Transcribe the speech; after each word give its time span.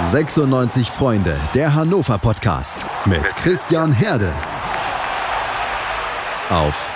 96 0.00 0.90
Freunde, 0.90 1.38
der 1.54 1.72
Hannover 1.72 2.18
Podcast 2.18 2.84
mit 3.06 3.24
Christian 3.36 3.92
Herde. 3.92 4.32
Auf 6.50 6.92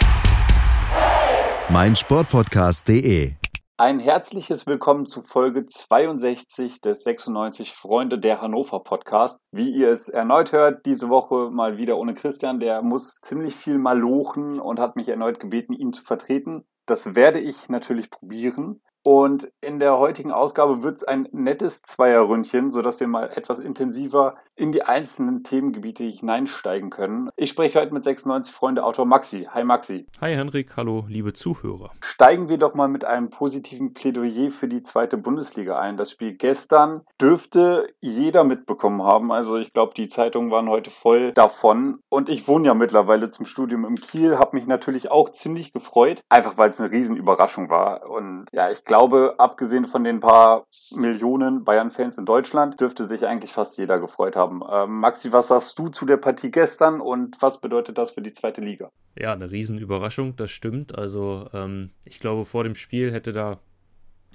meinsportpodcast.de. 1.68 3.34
Ein 3.76 4.00
herzliches 4.00 4.66
Willkommen 4.66 5.06
zu 5.06 5.22
Folge 5.22 5.64
62 5.64 6.80
des 6.80 7.04
96 7.04 7.72
Freunde 7.72 8.18
der 8.18 8.42
Hannover 8.42 8.80
Podcast. 8.82 9.42
Wie 9.52 9.70
ihr 9.70 9.90
es 9.90 10.08
erneut 10.08 10.50
hört, 10.50 10.84
diese 10.84 11.08
Woche 11.08 11.50
mal 11.52 11.76
wieder 11.76 11.98
ohne 11.98 12.14
Christian. 12.14 12.58
Der 12.58 12.82
muss 12.82 13.20
ziemlich 13.20 13.54
viel 13.54 13.78
malochen 13.78 14.58
und 14.58 14.80
hat 14.80 14.96
mich 14.96 15.08
erneut 15.08 15.38
gebeten, 15.38 15.72
ihn 15.72 15.92
zu 15.92 16.02
vertreten. 16.02 16.66
Das 16.84 17.14
werde 17.14 17.38
ich 17.38 17.68
natürlich 17.68 18.10
probieren. 18.10 18.80
Und 19.04 19.50
in 19.60 19.78
der 19.78 19.98
heutigen 19.98 20.32
Ausgabe 20.32 20.82
wird 20.82 20.96
es 20.96 21.04
ein 21.04 21.28
nettes 21.32 21.82
Zweierründchen, 21.82 22.72
sodass 22.72 23.00
wir 23.00 23.06
mal 23.06 23.30
etwas 23.30 23.58
intensiver 23.58 24.36
in 24.58 24.72
die 24.72 24.82
einzelnen 24.82 25.44
Themengebiete 25.44 26.02
hineinsteigen 26.02 26.90
können. 26.90 27.30
Ich 27.36 27.50
spreche 27.50 27.80
heute 27.80 27.94
mit 27.94 28.02
96 28.02 28.52
Freunde 28.52 28.84
Autor 28.84 29.06
Maxi. 29.06 29.48
Hi 29.52 29.62
Maxi. 29.62 30.06
Hi 30.20 30.34
Henrik, 30.34 30.76
hallo 30.76 31.04
liebe 31.08 31.32
Zuhörer. 31.32 31.92
Steigen 32.00 32.48
wir 32.48 32.58
doch 32.58 32.74
mal 32.74 32.88
mit 32.88 33.04
einem 33.04 33.30
positiven 33.30 33.94
Plädoyer 33.94 34.50
für 34.50 34.66
die 34.66 34.82
zweite 34.82 35.16
Bundesliga 35.16 35.78
ein. 35.78 35.96
Das 35.96 36.10
Spiel 36.10 36.32
gestern 36.32 37.02
dürfte 37.20 37.88
jeder 38.00 38.42
mitbekommen 38.42 39.02
haben. 39.02 39.30
Also 39.30 39.56
ich 39.56 39.72
glaube, 39.72 39.94
die 39.94 40.08
Zeitungen 40.08 40.50
waren 40.50 40.68
heute 40.68 40.90
voll 40.90 41.32
davon. 41.32 42.00
Und 42.08 42.28
ich 42.28 42.48
wohne 42.48 42.66
ja 42.66 42.74
mittlerweile 42.74 43.30
zum 43.30 43.46
Studium 43.46 43.84
im 43.84 43.96
Kiel, 43.96 44.38
habe 44.38 44.56
mich 44.56 44.66
natürlich 44.66 45.12
auch 45.12 45.30
ziemlich 45.30 45.72
gefreut, 45.72 46.22
einfach 46.28 46.58
weil 46.58 46.70
es 46.70 46.80
eine 46.80 46.90
Riesenüberraschung 46.90 47.70
war. 47.70 48.10
Und 48.10 48.46
ja, 48.52 48.70
ich 48.70 48.84
glaube, 48.84 49.34
abgesehen 49.38 49.86
von 49.86 50.02
den 50.02 50.18
paar 50.18 50.66
Millionen 50.94 51.62
Bayern-Fans 51.62 52.18
in 52.18 52.24
Deutschland, 52.24 52.80
dürfte 52.80 53.06
sich 53.06 53.24
eigentlich 53.24 53.52
fast 53.52 53.78
jeder 53.78 54.00
gefreut 54.00 54.34
haben 54.34 54.47
haben. 54.48 54.62
Ähm, 54.90 55.00
Maxi, 55.00 55.32
was 55.32 55.48
sagst 55.48 55.78
du 55.78 55.88
zu 55.88 56.06
der 56.06 56.16
Partie 56.16 56.50
gestern 56.50 57.00
und 57.00 57.40
was 57.40 57.60
bedeutet 57.60 57.98
das 57.98 58.10
für 58.10 58.22
die 58.22 58.32
zweite 58.32 58.60
Liga? 58.60 58.90
Ja, 59.16 59.32
eine 59.32 59.50
Riesenüberraschung, 59.50 60.36
das 60.36 60.50
stimmt. 60.50 60.96
Also 60.96 61.48
ähm, 61.52 61.90
ich 62.04 62.20
glaube, 62.20 62.44
vor 62.44 62.64
dem 62.64 62.74
Spiel 62.74 63.12
hätte 63.12 63.32
da 63.32 63.60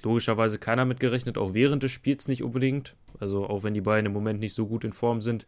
logischerweise 0.02 0.58
keiner 0.58 0.84
mit 0.84 1.00
gerechnet, 1.00 1.38
auch 1.38 1.54
während 1.54 1.82
des 1.82 1.92
Spiels 1.92 2.28
nicht 2.28 2.42
unbedingt. 2.42 2.96
Also 3.20 3.46
auch 3.46 3.62
wenn 3.62 3.74
die 3.74 3.80
beiden 3.80 4.06
im 4.06 4.12
Moment 4.12 4.40
nicht 4.40 4.54
so 4.54 4.66
gut 4.66 4.84
in 4.84 4.92
Form 4.92 5.20
sind, 5.20 5.46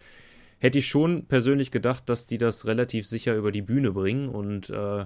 hätte 0.58 0.78
ich 0.78 0.86
schon 0.86 1.26
persönlich 1.26 1.70
gedacht, 1.70 2.08
dass 2.08 2.26
die 2.26 2.38
das 2.38 2.66
relativ 2.66 3.06
sicher 3.06 3.34
über 3.34 3.52
die 3.52 3.62
Bühne 3.62 3.92
bringen 3.92 4.28
und 4.28 4.70
äh, 4.70 5.04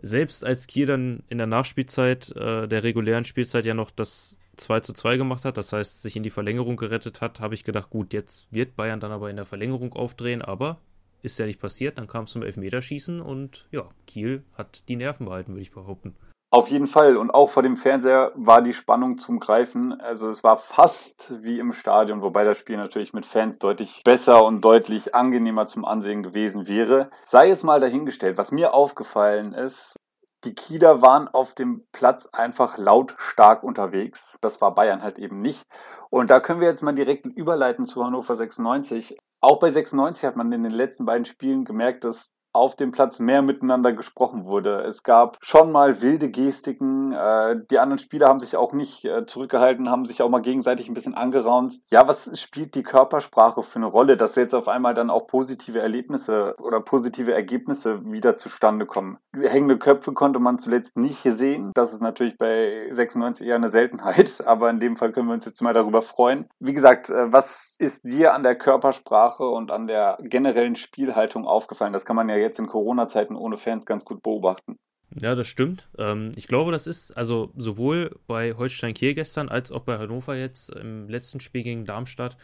selbst 0.00 0.44
als 0.44 0.66
Kiel 0.66 0.86
dann 0.86 1.24
in 1.28 1.38
der 1.38 1.46
Nachspielzeit 1.46 2.30
äh, 2.36 2.68
der 2.68 2.84
regulären 2.84 3.24
Spielzeit 3.24 3.66
ja 3.66 3.74
noch 3.74 3.90
das 3.90 4.36
2 4.56 4.80
zu 4.80 4.92
2 4.92 5.16
gemacht 5.16 5.44
hat, 5.44 5.56
das 5.56 5.72
heißt 5.72 6.02
sich 6.02 6.16
in 6.16 6.22
die 6.22 6.30
Verlängerung 6.30 6.76
gerettet 6.76 7.20
hat, 7.20 7.40
habe 7.40 7.54
ich 7.54 7.64
gedacht, 7.64 7.90
gut, 7.90 8.12
jetzt 8.12 8.52
wird 8.52 8.76
Bayern 8.76 9.00
dann 9.00 9.12
aber 9.12 9.30
in 9.30 9.36
der 9.36 9.44
Verlängerung 9.44 9.92
aufdrehen, 9.92 10.42
aber 10.42 10.78
ist 11.22 11.38
ja 11.38 11.46
nicht 11.46 11.60
passiert, 11.60 11.98
dann 11.98 12.06
kam 12.06 12.24
es 12.24 12.32
zum 12.32 12.42
Elfmeterschießen 12.42 13.20
und 13.20 13.66
ja, 13.70 13.88
Kiel 14.06 14.44
hat 14.56 14.88
die 14.88 14.96
Nerven 14.96 15.26
behalten, 15.26 15.52
würde 15.52 15.62
ich 15.62 15.72
behaupten. 15.72 16.14
Auf 16.54 16.68
jeden 16.68 16.86
Fall. 16.86 17.16
Und 17.16 17.32
auch 17.32 17.48
vor 17.48 17.64
dem 17.64 17.76
Fernseher 17.76 18.30
war 18.36 18.62
die 18.62 18.74
Spannung 18.74 19.18
zum 19.18 19.40
Greifen. 19.40 20.00
Also 20.00 20.28
es 20.28 20.44
war 20.44 20.56
fast 20.56 21.42
wie 21.42 21.58
im 21.58 21.72
Stadion, 21.72 22.22
wobei 22.22 22.44
das 22.44 22.58
Spiel 22.58 22.76
natürlich 22.76 23.12
mit 23.12 23.26
Fans 23.26 23.58
deutlich 23.58 24.02
besser 24.04 24.44
und 24.44 24.64
deutlich 24.64 25.16
angenehmer 25.16 25.66
zum 25.66 25.84
Ansehen 25.84 26.22
gewesen 26.22 26.68
wäre. 26.68 27.10
Sei 27.24 27.50
es 27.50 27.64
mal 27.64 27.80
dahingestellt. 27.80 28.38
Was 28.38 28.52
mir 28.52 28.72
aufgefallen 28.72 29.52
ist, 29.52 29.96
die 30.44 30.54
Kieler 30.54 31.02
waren 31.02 31.28
auf 31.28 31.54
dem 31.54 31.86
Platz 31.92 32.28
einfach 32.32 32.78
lautstark 32.78 33.62
unterwegs. 33.62 34.38
Das 34.40 34.60
war 34.60 34.74
Bayern 34.74 35.02
halt 35.02 35.18
eben 35.18 35.40
nicht. 35.40 35.64
Und 36.10 36.30
da 36.30 36.40
können 36.40 36.60
wir 36.60 36.68
jetzt 36.68 36.82
mal 36.82 36.94
direkt 36.94 37.26
überleiten 37.26 37.86
zu 37.86 38.04
Hannover 38.04 38.34
96. 38.34 39.16
Auch 39.40 39.58
bei 39.58 39.70
96 39.70 40.24
hat 40.24 40.36
man 40.36 40.52
in 40.52 40.62
den 40.62 40.72
letzten 40.72 41.04
beiden 41.04 41.24
Spielen 41.24 41.64
gemerkt, 41.64 42.04
dass 42.04 42.34
auf 42.54 42.76
dem 42.76 42.92
Platz 42.92 43.18
mehr 43.18 43.42
miteinander 43.42 43.92
gesprochen 43.92 44.44
wurde. 44.46 44.82
Es 44.82 45.02
gab 45.02 45.36
schon 45.40 45.72
mal 45.72 46.00
wilde 46.00 46.30
Gestiken. 46.30 47.12
Äh, 47.12 47.56
die 47.70 47.78
anderen 47.80 47.98
Spieler 47.98 48.28
haben 48.28 48.40
sich 48.40 48.56
auch 48.56 48.72
nicht 48.72 49.04
äh, 49.04 49.26
zurückgehalten, 49.26 49.90
haben 49.90 50.04
sich 50.04 50.22
auch 50.22 50.28
mal 50.28 50.40
gegenseitig 50.40 50.88
ein 50.88 50.94
bisschen 50.94 51.14
angeraunzt. 51.14 51.84
Ja, 51.90 52.06
was 52.06 52.40
spielt 52.40 52.76
die 52.76 52.84
Körpersprache 52.84 53.62
für 53.62 53.76
eine 53.76 53.86
Rolle, 53.86 54.16
dass 54.16 54.36
jetzt 54.36 54.54
auf 54.54 54.68
einmal 54.68 54.94
dann 54.94 55.10
auch 55.10 55.26
positive 55.26 55.80
Erlebnisse 55.80 56.54
oder 56.58 56.80
positive 56.80 57.34
Ergebnisse 57.34 58.04
wieder 58.04 58.36
zustande 58.36 58.86
kommen? 58.86 59.18
Hängende 59.36 59.76
Köpfe 59.76 60.12
konnte 60.12 60.38
man 60.38 60.58
zuletzt 60.58 60.96
nicht 60.96 61.22
sehen. 61.24 61.72
Das 61.74 61.92
ist 61.92 62.02
natürlich 62.02 62.38
bei 62.38 62.86
96 62.90 63.48
eher 63.48 63.56
eine 63.56 63.68
Seltenheit, 63.68 64.42
aber 64.46 64.70
in 64.70 64.78
dem 64.78 64.96
Fall 64.96 65.10
können 65.10 65.26
wir 65.26 65.34
uns 65.34 65.44
jetzt 65.44 65.60
mal 65.60 65.74
darüber 65.74 66.02
freuen. 66.02 66.48
Wie 66.60 66.72
gesagt, 66.72 67.10
äh, 67.10 67.32
was 67.32 67.74
ist 67.80 68.04
dir 68.04 68.32
an 68.32 68.44
der 68.44 68.54
Körpersprache 68.54 69.48
und 69.48 69.72
an 69.72 69.88
der 69.88 70.18
generellen 70.22 70.76
Spielhaltung 70.76 71.46
aufgefallen? 71.46 71.92
Das 71.92 72.04
kann 72.04 72.14
man 72.14 72.28
ja 72.28 72.43
jetzt 72.44 72.58
in 72.58 72.66
Corona-Zeiten 72.66 73.36
ohne 73.36 73.56
Fans 73.56 73.86
ganz 73.86 74.04
gut 74.04 74.22
beobachten. 74.22 74.78
Ja, 75.20 75.34
das 75.34 75.46
stimmt. 75.46 75.88
Ähm, 75.98 76.32
ich 76.36 76.48
glaube, 76.48 76.72
das 76.72 76.86
ist 76.86 77.16
also 77.16 77.52
sowohl 77.56 78.18
bei 78.26 78.54
Holstein 78.54 78.94
Kiel 78.94 79.14
gestern 79.14 79.48
als 79.48 79.70
auch 79.70 79.82
bei 79.82 79.98
Hannover 79.98 80.36
jetzt 80.36 80.70
im 80.70 81.08
letzten 81.08 81.40
Spiel 81.40 81.62
gegen 81.62 81.84
Darmstadt. 81.84 82.36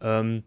Ähm, 0.00 0.44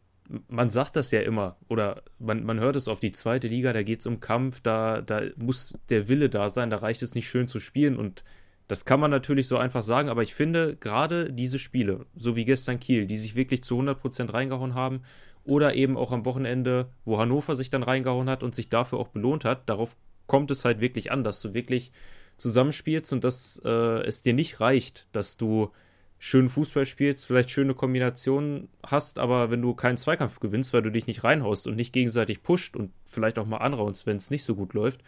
man 0.48 0.70
sagt 0.70 0.96
das 0.96 1.12
ja 1.12 1.22
immer, 1.22 1.58
oder 1.70 2.04
man, 2.20 2.44
man 2.44 2.60
hört 2.60 2.76
es 2.76 2.88
auf 2.88 3.00
die 3.00 3.12
zweite 3.12 3.48
Liga, 3.48 3.74
da 3.74 3.84
geht 3.84 4.00
es 4.00 4.08
um 4.08 4.20
Kampf, 4.20 4.60
da, 4.60 5.02
da 5.02 5.22
muss 5.38 5.74
der 5.90 6.08
Wille 6.08 6.30
da 6.30 6.50
sein, 6.50 6.70
da 6.70 6.78
reicht 6.78 7.04
es 7.04 7.16
nicht 7.16 7.28
schön 7.28 7.48
zu 7.48 7.60
spielen 7.60 7.98
und 7.98 8.24
das 8.68 8.86
kann 8.86 9.00
man 9.00 9.12
natürlich 9.12 9.48
so 9.48 9.58
einfach 9.58 9.84
sagen, 9.84 10.10
aber 10.10 10.24
ich 10.24 10.34
finde 10.34 10.76
gerade 10.76 11.32
diese 11.32 11.60
Spiele, 11.60 12.08
so 12.16 12.36
wie 12.36 12.46
gestern 12.46 12.80
Kiel, 12.80 13.06
die 13.06 13.18
sich 13.18 13.36
wirklich 13.36 13.64
zu 13.64 13.80
100% 13.80 14.34
reingehauen 14.34 14.74
haben 14.74 15.02
oder 15.46 15.76
eben 15.76 15.96
auch 15.96 16.12
am 16.12 16.26
Wochenende, 16.26 16.90
wo 17.06 17.18
Hannover 17.18 17.56
sich 17.56 17.70
dann 17.70 17.84
reingehauen 17.84 18.30
hat 18.30 18.44
und 18.44 18.56
sich 18.56 18.70
dafür 18.70 19.00
auch 19.00 19.10
belohnt 19.10 19.46
hat. 19.46 19.70
Darauf 19.70 19.96
kommt 20.28 20.52
es 20.52 20.66
halt 20.66 20.82
wirklich 20.82 21.12
an, 21.12 21.24
dass 21.24 21.42
du 21.42 21.54
wirklich 21.54 21.92
zusammenspielst 22.38 23.14
und 23.14 23.24
dass 23.24 23.62
äh, 23.64 23.70
es 24.04 24.22
dir 24.22 24.34
nicht 24.34 24.60
reicht, 24.60 25.08
dass 25.14 25.38
du 25.38 25.72
schön 26.18 26.50
Fußball 26.50 26.86
spielst, 26.86 27.26
vielleicht 27.26 27.52
schöne 27.52 27.74
Kombinationen 27.74 28.70
hast, 28.84 29.20
aber 29.20 29.52
wenn 29.52 29.62
du 29.62 29.74
keinen 29.74 29.98
Zweikampf 29.98 30.40
gewinnst, 30.40 30.74
weil 30.74 30.82
du 30.82 30.92
dich 30.92 31.08
nicht 31.08 31.24
reinhaust 31.24 31.68
und 31.68 31.76
nicht 31.76 31.94
gegenseitig 31.94 32.42
pusht 32.42 32.76
und 32.76 32.92
vielleicht 33.06 33.38
auch 33.38 33.46
mal 33.46 33.58
anraunst, 33.58 34.06
wenn 34.06 34.18
es 34.18 34.32
nicht 34.32 34.44
so 34.44 34.56
gut 34.56 34.74
läuft, 34.74 35.02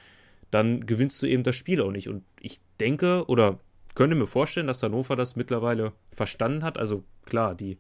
dann 0.52 0.86
gewinnst 0.86 1.22
du 1.22 1.26
eben 1.26 1.44
das 1.44 1.56
Spiel 1.56 1.82
auch 1.82 1.92
nicht. 1.92 2.08
Und 2.08 2.24
ich 2.40 2.60
denke 2.80 3.26
oder 3.28 3.60
könnte 3.96 4.16
mir 4.16 4.28
vorstellen, 4.28 4.68
dass 4.68 4.84
Hannover 4.84 5.16
das 5.16 5.36
mittlerweile 5.36 5.92
verstanden 6.12 6.64
hat. 6.64 6.78
Also 6.78 7.04
klar, 7.26 7.56
die 7.56 7.80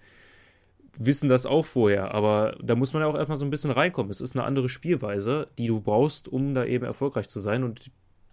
wissen 0.98 1.30
das 1.30 1.46
auch 1.46 1.66
vorher, 1.66 2.14
aber 2.14 2.58
da 2.62 2.76
muss 2.76 2.94
man 2.94 3.02
ja 3.02 3.08
auch 3.08 3.16
erstmal 3.16 3.38
so 3.38 3.46
ein 3.46 3.52
bisschen 3.52 3.72
reinkommen. 3.72 4.12
Es 4.12 4.22
ist 4.22 4.36
eine 4.36 4.46
andere 4.46 4.70
Spielweise, 4.70 5.48
die 5.58 5.68
du 5.68 5.80
brauchst, 5.80 6.28
um 6.28 6.56
da 6.56 6.66
eben 6.66 6.86
erfolgreich 6.86 7.30
zu 7.30 7.40
sein. 7.40 7.64
Und 7.64 7.92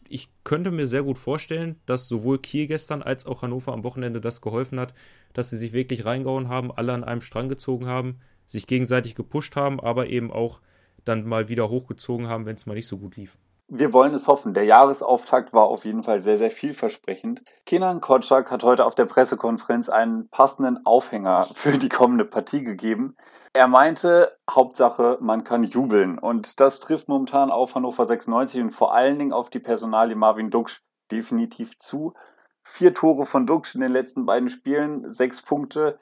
ich 0.09 0.29
könnte 0.45 0.71
mir 0.71 0.87
sehr 0.87 1.03
gut 1.03 1.19
vorstellen, 1.19 1.77
dass 1.87 2.09
sowohl 2.09 2.39
Kiel 2.39 2.67
gestern 2.67 3.03
als 3.03 3.27
auch 3.27 3.43
Hannover 3.43 3.73
am 3.73 3.85
Wochenende 3.85 4.21
das 4.21 4.41
geholfen 4.41 4.81
hat, 4.81 4.95
dass 5.33 5.51
sie 5.51 5.59
sich 5.59 5.73
wirklich 5.73 6.05
reingehauen 6.05 6.49
haben, 6.49 6.73
alle 6.73 6.93
an 6.93 7.05
einem 7.05 7.21
Strang 7.21 7.49
gezogen 7.49 7.87
haben, 7.87 8.21
sich 8.47 8.67
gegenseitig 8.67 9.15
gepusht 9.15 9.57
haben, 9.57 9.81
aber 9.81 10.09
eben 10.09 10.31
auch 10.31 10.61
dann 11.05 11.27
mal 11.27 11.49
wieder 11.49 11.69
hochgezogen 11.69 12.29
haben, 12.29 12.47
wenn 12.47 12.57
es 12.57 12.67
mal 12.67 12.75
nicht 12.75 12.87
so 12.87 12.99
gut 12.99 13.17
lief. 13.17 13.37
Wir 13.69 13.93
wollen 13.95 14.13
es 14.13 14.29
hoffen. 14.29 14.53
Der 14.55 14.65
Jahresauftakt 14.65 15.53
war 15.53 15.65
auf 15.65 15.85
jeden 15.85 16.03
Fall 16.05 16.21
sehr, 16.21 16.37
sehr 16.37 16.51
vielversprechend. 16.51 17.43
Kenan 17.65 18.01
Kotschak 18.01 18.51
hat 18.51 18.63
heute 18.63 18.85
auf 18.85 18.95
der 18.95 19.07
Pressekonferenz 19.07 19.89
einen 19.89 20.29
passenden 20.29 20.85
Aufhänger 20.85 21.45
für 21.55 21.79
die 21.79 21.89
kommende 21.89 22.25
Partie 22.25 22.63
gegeben. 22.63 23.17
Er 23.53 23.67
meinte, 23.67 24.37
Hauptsache, 24.51 25.17
man 25.21 25.45
kann 25.45 25.65
jubeln. 25.65 26.19
Und 26.19 26.61
das 26.61 26.81
trifft 26.81 27.09
momentan 27.09 27.51
auf 27.51 27.75
Hannover 27.75 28.07
96 28.07 28.61
und 28.61 28.71
vor 28.71 28.95
allen 28.95 29.19
Dingen 29.19 29.33
auf 29.33 29.49
die 29.49 29.61
Personalie 29.61 30.17
Marvin 30.17 30.51
Duksch 30.51 30.83
definitiv 31.11 31.79
zu. 31.79 32.15
Vier 32.63 32.95
Tore 32.95 33.27
von 33.27 33.47
Duksch 33.47 33.75
in 33.75 33.81
den 33.81 33.93
letzten 33.93 34.27
beiden 34.27 34.51
Spielen, 34.51 35.11
sechs 35.11 35.41
Punkte. 35.43 35.99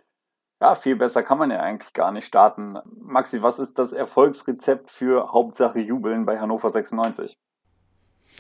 Ja, 0.61 0.75
viel 0.75 0.97
besser 0.97 1.23
kann 1.23 1.39
man 1.39 1.51
ja 1.51 1.61
eigentlich 1.61 1.93
gar 1.93 2.13
nicht 2.13 2.27
starten. 2.27 2.79
Maxi, 3.01 3.43
was 3.43 3.59
ist 3.59 3.79
das 3.79 3.93
Erfolgsrezept 3.93 4.91
für 4.91 5.33
Hauptsache 5.33 5.81
Jubeln 5.81 6.25
bei 6.25 6.39
Hannover 6.39 6.71
96? 6.71 7.39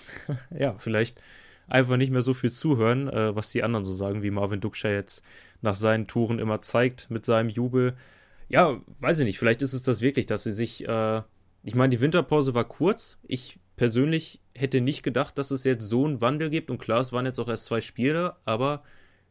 ja, 0.59 0.75
vielleicht 0.79 1.21
einfach 1.69 1.97
nicht 1.97 2.11
mehr 2.11 2.23
so 2.23 2.35
viel 2.35 2.51
zuhören, 2.51 3.09
äh, 3.09 3.35
was 3.35 3.51
die 3.51 3.63
anderen 3.63 3.85
so 3.85 3.93
sagen, 3.93 4.23
wie 4.23 4.31
Marvin 4.31 4.61
Dukscher 4.61 4.93
jetzt 4.93 5.25
nach 5.61 5.77
seinen 5.77 6.07
Touren 6.07 6.39
immer 6.39 6.61
zeigt 6.61 7.11
mit 7.11 7.25
seinem 7.25 7.49
Jubel. 7.49 7.97
Ja, 8.49 8.81
weiß 9.01 9.21
ich 9.21 9.25
nicht, 9.25 9.39
vielleicht 9.39 9.63
ist 9.63 9.73
es 9.73 9.83
das 9.83 10.01
wirklich, 10.01 10.27
dass 10.27 10.45
sie 10.45 10.53
sich, 10.53 10.87
äh, 10.87 11.23
ich 11.63 11.75
meine, 11.75 11.91
die 11.91 12.01
Winterpause 12.01 12.55
war 12.55 12.65
kurz. 12.65 13.19
Ich 13.27 13.59
persönlich 13.77 14.41
hätte 14.55 14.81
nicht 14.81 15.03
gedacht, 15.03 15.39
dass 15.39 15.51
es 15.51 15.65
jetzt 15.65 15.89
so 15.89 16.05
einen 16.05 16.21
Wandel 16.21 16.51
gibt 16.51 16.71
und 16.71 16.79
klar, 16.79 17.01
es 17.01 17.13
waren 17.13 17.25
jetzt 17.25 17.39
auch 17.39 17.49
erst 17.49 17.65
zwei 17.67 17.81
Spiele, 17.81 18.37
aber 18.45 18.83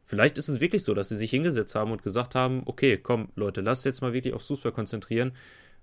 vielleicht 0.04 0.38
ist 0.38 0.48
es 0.48 0.60
wirklich 0.60 0.84
so, 0.84 0.94
dass 0.94 1.10
sie 1.10 1.16
sich 1.16 1.30
hingesetzt 1.30 1.76
haben 1.76 1.92
und 1.92 2.02
gesagt 2.02 2.34
haben, 2.34 2.64
okay, 2.66 2.98
komm 2.98 3.30
Leute, 3.36 3.62
lasst 3.62 3.86
jetzt 3.86 4.02
mal 4.02 4.14
wirklich 4.14 4.34
aufs 4.34 4.48
Fußball 4.48 4.72
konzentrieren. 4.72 5.34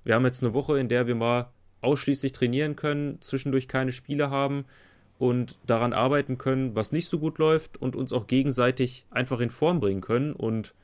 Wir 0.02 0.14
haben 0.14 0.24
jetzt 0.24 0.42
eine 0.42 0.54
Woche, 0.54 0.78
in 0.80 0.88
der 0.88 1.06
wir 1.06 1.14
mal 1.14 1.52
ausschließlich 1.80 2.32
trainieren 2.32 2.76
können, 2.76 3.20
zwischendurch 3.20 3.68
keine 3.68 3.92
Spiele 3.92 4.30
haben 4.30 4.64
und 5.18 5.58
daran 5.66 5.92
arbeiten 5.92 6.38
können, 6.38 6.74
was 6.74 6.92
nicht 6.92 7.08
so 7.08 7.18
gut 7.18 7.38
läuft 7.38 7.76
und 7.76 7.96
uns 7.96 8.12
auch 8.12 8.26
gegenseitig 8.26 9.06
einfach 9.10 9.40
in 9.40 9.50
Form 9.50 9.80
bringen 9.80 10.00
können 10.00 10.32
und 10.32 10.74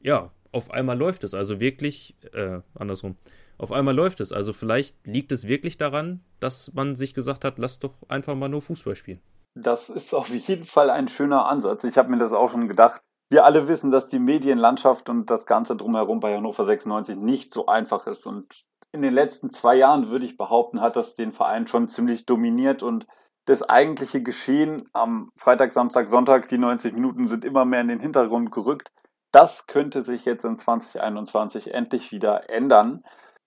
ja, 0.00 0.30
auf 0.52 0.70
einmal 0.70 0.98
läuft 0.98 1.24
es. 1.24 1.34
Also 1.34 1.60
wirklich, 1.60 2.14
äh, 2.32 2.60
andersrum. 2.74 3.16
Auf 3.58 3.72
einmal 3.72 3.94
läuft 3.94 4.20
es. 4.20 4.32
Also 4.32 4.52
vielleicht 4.52 4.96
liegt 5.06 5.32
es 5.32 5.46
wirklich 5.46 5.78
daran, 5.78 6.20
dass 6.40 6.72
man 6.74 6.94
sich 6.96 7.14
gesagt 7.14 7.44
hat, 7.44 7.58
lass 7.58 7.78
doch 7.78 7.94
einfach 8.08 8.34
mal 8.34 8.48
nur 8.48 8.62
Fußball 8.62 8.96
spielen. 8.96 9.20
Das 9.54 9.90
ist 9.90 10.14
auf 10.14 10.28
jeden 10.28 10.64
Fall 10.64 10.90
ein 10.90 11.08
schöner 11.08 11.46
Ansatz. 11.46 11.84
Ich 11.84 11.98
habe 11.98 12.10
mir 12.10 12.18
das 12.18 12.32
auch 12.32 12.50
schon 12.50 12.68
gedacht. 12.68 13.00
Wir 13.30 13.44
alle 13.44 13.68
wissen, 13.68 13.90
dass 13.90 14.08
die 14.08 14.18
Medienlandschaft 14.18 15.08
und 15.08 15.30
das 15.30 15.46
Ganze 15.46 15.76
drumherum 15.76 16.20
bei 16.20 16.36
Hannover 16.36 16.64
96 16.64 17.16
nicht 17.16 17.52
so 17.52 17.66
einfach 17.66 18.06
ist. 18.06 18.26
Und 18.26 18.46
in 18.92 19.02
den 19.02 19.14
letzten 19.14 19.50
zwei 19.50 19.74
Jahren, 19.74 20.10
würde 20.10 20.24
ich 20.24 20.36
behaupten, 20.36 20.80
hat 20.80 20.96
das 20.96 21.14
den 21.14 21.32
Verein 21.32 21.66
schon 21.66 21.88
ziemlich 21.88 22.26
dominiert 22.26 22.82
und 22.82 23.06
das 23.46 23.62
eigentliche 23.62 24.22
Geschehen 24.22 24.88
am 24.92 25.32
Freitag, 25.36 25.72
Samstag, 25.72 26.08
Sonntag, 26.08 26.48
die 26.48 26.58
90 26.58 26.94
Minuten 26.94 27.26
sind 27.26 27.44
immer 27.44 27.64
mehr 27.64 27.80
in 27.80 27.88
den 27.88 28.00
Hintergrund 28.00 28.52
gerückt. 28.52 28.92
Das 29.32 29.66
könnte 29.66 30.02
sich 30.02 30.24
jetzt 30.24 30.44
in 30.44 30.56
2021 30.56 31.74
endlich 31.74 32.12
wieder 32.12 32.50
ändern. 32.50 33.02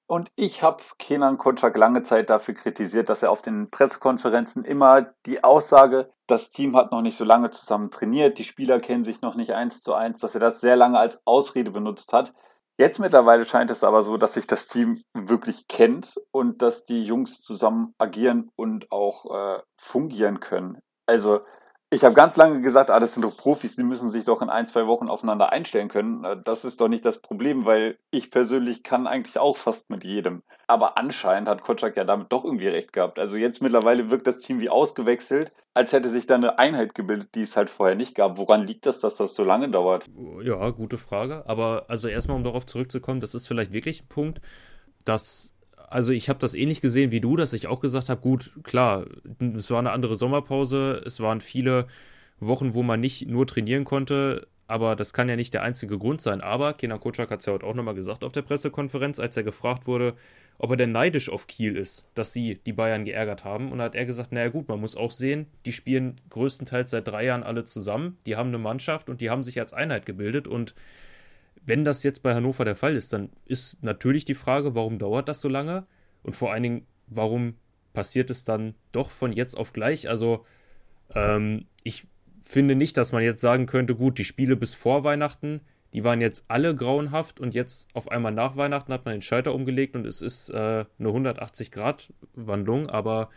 Und 0.07 0.29
ich 0.35 0.61
habe 0.61 0.83
Kenan 0.99 1.37
Kotschak 1.37 1.77
lange 1.77 2.03
Zeit 2.03 2.29
dafür 2.29 2.53
kritisiert, 2.53 3.09
dass 3.09 3.23
er 3.23 3.31
auf 3.31 3.41
den 3.41 3.71
Pressekonferenzen 3.71 4.63
immer 4.63 5.13
die 5.25 5.43
Aussage, 5.43 6.11
das 6.27 6.51
Team 6.51 6.75
hat 6.75 6.91
noch 6.91 7.01
nicht 7.01 7.17
so 7.17 7.23
lange 7.23 7.49
zusammen 7.49 7.89
trainiert, 7.89 8.37
die 8.37 8.43
Spieler 8.43 8.79
kennen 8.79 9.03
sich 9.03 9.21
noch 9.21 9.35
nicht 9.35 9.55
eins 9.55 9.81
zu 9.81 9.93
eins, 9.93 10.19
dass 10.19 10.35
er 10.35 10.41
das 10.41 10.61
sehr 10.61 10.75
lange 10.75 10.99
als 10.99 11.25
Ausrede 11.25 11.71
benutzt 11.71 12.13
hat. 12.13 12.33
Jetzt 12.77 12.99
mittlerweile 12.99 13.45
scheint 13.45 13.71
es 13.71 13.85
aber 13.85 14.01
so, 14.01 14.17
dass 14.17 14.33
sich 14.33 14.47
das 14.47 14.67
Team 14.67 15.01
wirklich 15.13 15.67
kennt 15.67 16.15
und 16.31 16.61
dass 16.61 16.83
die 16.85 17.03
Jungs 17.05 17.41
zusammen 17.41 17.93
agieren 17.97 18.49
und 18.57 18.91
auch 18.91 19.33
äh, 19.33 19.61
fungieren 19.79 20.41
können. 20.41 20.79
Also 21.05 21.41
ich 21.91 22.03
habe 22.03 22.15
ganz 22.15 22.35
lange 22.35 22.61
gesagt, 22.61 22.89
ah, 22.89 22.99
das 22.99 23.13
sind 23.13 23.23
doch 23.23 23.37
Profis, 23.37 23.75
die 23.75 23.83
müssen 23.83 24.09
sich 24.09 24.23
doch 24.23 24.41
in 24.41 24.49
ein, 24.49 24.67
zwei 24.67 24.87
Wochen 24.87 25.07
aufeinander 25.07 25.51
einstellen 25.51 25.87
können. 25.87 26.41
Das 26.43 26.65
ist 26.65 26.81
doch 26.81 26.87
nicht 26.87 27.05
das 27.05 27.21
Problem, 27.21 27.65
weil 27.65 27.97
ich 28.11 28.31
persönlich 28.31 28.83
kann 28.83 29.07
eigentlich 29.07 29.37
auch 29.37 29.55
fast 29.55 29.89
mit 29.89 30.03
jedem. 30.03 30.41
Aber 30.67 30.97
anscheinend 30.97 31.47
hat 31.47 31.61
Kotschak 31.61 31.95
ja 31.95 32.03
damit 32.03 32.31
doch 32.31 32.43
irgendwie 32.43 32.67
recht 32.67 32.91
gehabt. 32.91 33.19
Also 33.19 33.37
jetzt 33.37 33.61
mittlerweile 33.61 34.09
wirkt 34.09 34.25
das 34.25 34.39
Team 34.39 34.59
wie 34.59 34.69
ausgewechselt, 34.69 35.51
als 35.73 35.93
hätte 35.93 36.09
sich 36.09 36.25
da 36.25 36.35
eine 36.35 36.57
Einheit 36.57 36.95
gebildet, 36.95 37.29
die 37.35 37.41
es 37.41 37.55
halt 37.55 37.69
vorher 37.69 37.95
nicht 37.95 38.15
gab. 38.15 38.37
Woran 38.37 38.65
liegt 38.65 38.87
das, 38.87 38.99
dass 38.99 39.15
das 39.15 39.35
so 39.35 39.43
lange 39.43 39.69
dauert? 39.69 40.05
Ja, 40.41 40.71
gute 40.71 40.97
Frage. 40.97 41.47
Aber 41.47 41.85
also 41.87 42.07
erstmal, 42.07 42.35
um 42.35 42.43
darauf 42.43 42.65
zurückzukommen, 42.65 43.21
das 43.21 43.35
ist 43.35 43.47
vielleicht 43.47 43.73
wirklich 43.73 44.03
ein 44.03 44.07
Punkt, 44.07 44.41
dass 45.05 45.54
also 45.89 46.13
ich 46.13 46.29
habe 46.29 46.39
das 46.39 46.53
ähnlich 46.53 46.81
gesehen 46.81 47.11
wie 47.11 47.21
du, 47.21 47.35
dass 47.35 47.53
ich 47.53 47.67
auch 47.67 47.79
gesagt 47.79 48.09
habe, 48.09 48.21
gut, 48.21 48.51
klar, 48.63 49.05
es 49.55 49.71
war 49.71 49.79
eine 49.79 49.91
andere 49.91 50.15
Sommerpause, 50.15 51.01
es 51.05 51.19
waren 51.19 51.41
viele 51.41 51.87
Wochen, 52.39 52.73
wo 52.73 52.83
man 52.83 52.99
nicht 52.99 53.27
nur 53.27 53.47
trainieren 53.47 53.85
konnte, 53.85 54.47
aber 54.67 54.95
das 54.95 55.13
kann 55.13 55.29
ja 55.29 55.35
nicht 55.35 55.53
der 55.53 55.61
einzige 55.61 55.97
Grund 55.97 56.21
sein. 56.21 56.41
Aber 56.41 56.73
Kenan 56.73 56.99
Kocak 56.99 57.29
hat 57.29 57.41
es 57.41 57.45
ja 57.45 57.53
heute 57.53 57.65
auch 57.65 57.75
nochmal 57.75 57.93
gesagt 57.93 58.23
auf 58.23 58.31
der 58.31 58.41
Pressekonferenz, 58.41 59.19
als 59.19 59.37
er 59.37 59.43
gefragt 59.43 59.85
wurde, 59.85 60.15
ob 60.57 60.71
er 60.71 60.77
denn 60.77 60.91
neidisch 60.91 61.29
auf 61.29 61.47
Kiel 61.47 61.75
ist, 61.77 62.09
dass 62.15 62.33
sie 62.33 62.59
die 62.65 62.73
Bayern 62.73 63.05
geärgert 63.05 63.43
haben. 63.43 63.71
Und 63.71 63.77
da 63.77 63.85
hat 63.85 63.95
er 63.95 64.05
gesagt, 64.05 64.31
naja 64.31 64.49
gut, 64.49 64.67
man 64.67 64.79
muss 64.79 64.95
auch 64.95 65.11
sehen, 65.11 65.45
die 65.65 65.71
spielen 65.71 66.19
größtenteils 66.29 66.91
seit 66.91 67.07
drei 67.07 67.25
Jahren 67.25 67.43
alle 67.43 67.63
zusammen, 67.63 68.17
die 68.25 68.35
haben 68.35 68.49
eine 68.49 68.57
Mannschaft 68.57 69.09
und 69.09 69.21
die 69.21 69.29
haben 69.29 69.43
sich 69.43 69.59
als 69.59 69.73
Einheit 69.73 70.05
gebildet. 70.05 70.47
Und 70.47 70.73
wenn 71.65 71.83
das 71.83 72.03
jetzt 72.03 72.23
bei 72.23 72.33
Hannover 72.33 72.65
der 72.65 72.75
Fall 72.75 72.95
ist, 72.95 73.13
dann 73.13 73.29
ist 73.45 73.83
natürlich 73.83 74.25
die 74.25 74.35
Frage, 74.35 74.75
warum 74.75 74.99
dauert 74.99 75.27
das 75.27 75.41
so 75.41 75.49
lange? 75.49 75.85
Und 76.23 76.35
vor 76.35 76.51
allen 76.51 76.63
Dingen, 76.63 76.87
warum 77.07 77.55
passiert 77.93 78.29
es 78.29 78.43
dann 78.43 78.75
doch 78.91 79.09
von 79.09 79.31
jetzt 79.31 79.55
auf 79.55 79.73
gleich? 79.73 80.09
Also, 80.09 80.45
ähm, 81.13 81.65
ich 81.83 82.07
finde 82.41 82.75
nicht, 82.75 82.97
dass 82.97 83.11
man 83.11 83.23
jetzt 83.23 83.41
sagen 83.41 83.65
könnte, 83.65 83.95
gut, 83.95 84.17
die 84.17 84.23
Spiele 84.23 84.55
bis 84.55 84.75
vor 84.75 85.03
Weihnachten, 85.03 85.61
die 85.93 86.03
waren 86.03 86.21
jetzt 86.21 86.45
alle 86.49 86.75
grauenhaft 86.75 87.39
und 87.39 87.53
jetzt 87.53 87.89
auf 87.95 88.11
einmal 88.11 88.31
nach 88.31 88.57
Weihnachten 88.57 88.91
hat 88.91 89.05
man 89.05 89.13
den 89.13 89.21
Schalter 89.21 89.53
umgelegt 89.53 89.95
und 89.95 90.05
es 90.05 90.21
ist 90.21 90.49
äh, 90.49 90.85
eine 90.99 91.09
180-Grad-Wandlung, 91.09 92.89
aber 92.89 93.29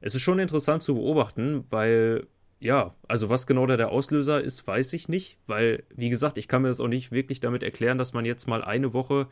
es 0.00 0.14
ist 0.14 0.22
schon 0.22 0.38
interessant 0.38 0.82
zu 0.82 0.94
beobachten, 0.94 1.64
weil 1.70 2.26
ja, 2.60 2.94
also 3.06 3.28
was 3.28 3.46
genau 3.46 3.66
da 3.66 3.76
der 3.76 3.90
Auslöser 3.90 4.40
ist, 4.40 4.66
weiß 4.66 4.92
ich 4.92 5.08
nicht, 5.08 5.38
weil, 5.46 5.84
wie 5.94 6.08
gesagt, 6.08 6.38
ich 6.38 6.48
kann 6.48 6.62
mir 6.62 6.68
das 6.68 6.80
auch 6.80 6.88
nicht 6.88 7.12
wirklich 7.12 7.40
damit 7.40 7.62
erklären, 7.62 7.98
dass 7.98 8.12
man 8.12 8.24
jetzt 8.24 8.48
mal 8.48 8.64
eine 8.64 8.92
Woche 8.92 9.28